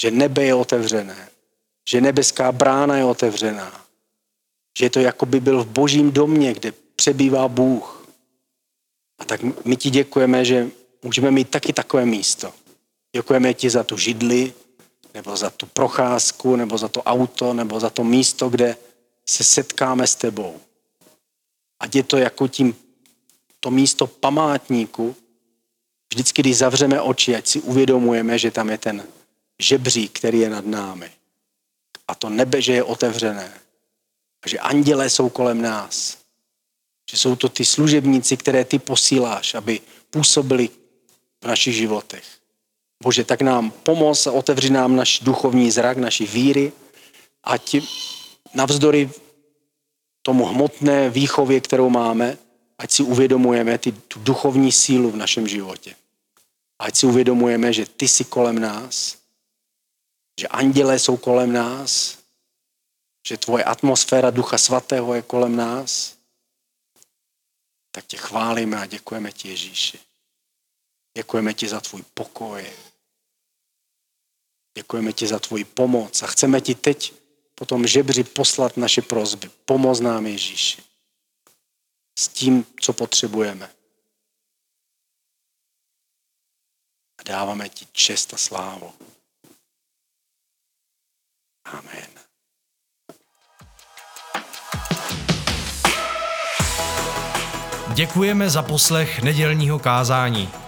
že 0.00 0.10
nebe 0.10 0.44
je 0.44 0.54
otevřené, 0.54 1.28
že 1.88 2.00
nebeská 2.00 2.52
brána 2.52 2.96
je 2.96 3.04
otevřená, 3.04 3.84
že 4.78 4.84
je 4.84 4.90
to 4.90 5.00
jako 5.00 5.26
by 5.26 5.40
byl 5.40 5.64
v 5.64 5.68
božím 5.68 6.12
domě, 6.12 6.54
kde 6.54 6.72
přebývá 6.96 7.48
Bůh. 7.48 8.08
A 9.18 9.24
tak 9.24 9.40
my 9.64 9.76
ti 9.76 9.90
děkujeme, 9.90 10.44
že 10.44 10.68
můžeme 11.02 11.30
mít 11.30 11.50
taky 11.50 11.72
takové 11.72 12.06
místo. 12.06 12.52
Děkujeme 13.16 13.54
ti 13.54 13.70
za 13.70 13.84
tu 13.84 13.96
židli, 13.96 14.54
nebo 15.14 15.36
za 15.36 15.50
tu 15.50 15.66
procházku, 15.66 16.56
nebo 16.56 16.78
za 16.78 16.88
to 16.88 17.02
auto, 17.02 17.54
nebo 17.54 17.80
za 17.80 17.90
to 17.90 18.04
místo, 18.04 18.48
kde 18.48 18.76
se 19.28 19.44
setkáme 19.44 20.06
s 20.06 20.14
tebou. 20.14 20.60
Ať 21.80 21.94
je 21.94 22.02
to 22.02 22.16
jako 22.16 22.48
tím, 22.48 22.76
to 23.60 23.70
místo 23.70 24.06
památníku, 24.06 25.16
vždycky, 26.12 26.42
když 26.42 26.56
zavřeme 26.56 27.00
oči, 27.00 27.36
ať 27.36 27.46
si 27.46 27.60
uvědomujeme, 27.60 28.38
že 28.38 28.50
tam 28.50 28.70
je 28.70 28.78
ten 28.78 29.06
žebřík, 29.58 30.18
který 30.18 30.38
je 30.38 30.50
nad 30.50 30.66
námi. 30.66 31.10
A 32.08 32.14
to 32.14 32.28
nebe, 32.28 32.62
že 32.62 32.72
je 32.72 32.82
otevřené. 32.82 33.52
A 34.42 34.48
že 34.48 34.58
andělé 34.58 35.10
jsou 35.10 35.28
kolem 35.28 35.62
nás. 35.62 36.18
Že 37.10 37.16
jsou 37.16 37.36
to 37.36 37.48
ty 37.48 37.64
služebníci, 37.64 38.36
které 38.36 38.64
ty 38.64 38.78
posíláš, 38.78 39.54
aby 39.54 39.80
působili 40.10 40.68
v 41.42 41.46
našich 41.46 41.74
životech. 41.74 42.24
Bože, 43.02 43.24
tak 43.24 43.42
nám 43.42 43.70
pomoz 43.70 44.26
a 44.26 44.32
otevři 44.32 44.70
nám 44.70 44.96
náš 44.96 45.20
duchovní 45.20 45.70
zrak, 45.70 45.96
naší 45.96 46.26
víry, 46.26 46.72
ať 47.44 47.76
navzdory 48.54 49.10
tomu 50.28 50.44
hmotné 50.44 51.10
výchově, 51.10 51.60
kterou 51.60 51.90
máme, 51.90 52.38
ať 52.78 52.90
si 52.90 53.02
uvědomujeme 53.02 53.78
ty, 53.78 53.92
tu 53.92 54.20
duchovní 54.20 54.72
sílu 54.72 55.10
v 55.10 55.16
našem 55.16 55.48
životě. 55.48 55.96
Ať 56.78 56.96
si 56.96 57.06
uvědomujeme, 57.06 57.72
že 57.72 57.86
ty 57.86 58.08
jsi 58.08 58.24
kolem 58.24 58.58
nás, 58.58 59.16
že 60.40 60.48
andělé 60.48 60.98
jsou 60.98 61.16
kolem 61.16 61.52
nás, 61.52 62.18
že 63.28 63.36
tvoje 63.36 63.64
atmosféra 63.64 64.30
Ducha 64.30 64.58
Svatého 64.58 65.14
je 65.14 65.22
kolem 65.22 65.56
nás, 65.56 66.14
tak 67.90 68.06
tě 68.06 68.16
chválíme 68.16 68.76
a 68.76 68.86
děkujeme 68.86 69.32
ti, 69.32 69.48
Ježíši. 69.48 69.98
Děkujeme 71.16 71.54
ti 71.54 71.68
za 71.68 71.80
tvůj 71.80 72.02
pokoj. 72.14 72.72
Děkujeme 74.76 75.12
ti 75.12 75.26
za 75.26 75.38
tvoji 75.38 75.64
pomoc 75.64 76.22
a 76.22 76.26
chceme 76.26 76.60
ti 76.60 76.74
teď 76.74 77.14
po 77.58 77.66
tom 77.66 77.86
žebři 77.86 78.24
poslat 78.24 78.76
naše 78.76 79.02
prozby. 79.02 79.50
Pomoz 79.64 80.00
nám, 80.00 80.26
Ježíši. 80.26 80.82
S 82.18 82.28
tím, 82.28 82.66
co 82.80 82.92
potřebujeme. 82.92 83.70
A 87.18 87.22
dáváme 87.22 87.68
ti 87.68 87.86
čest 87.92 88.34
a 88.34 88.36
slávu. 88.36 88.92
Amen. 91.64 92.10
Děkujeme 97.94 98.50
za 98.50 98.62
poslech 98.62 99.22
nedělního 99.22 99.78
kázání. 99.78 100.67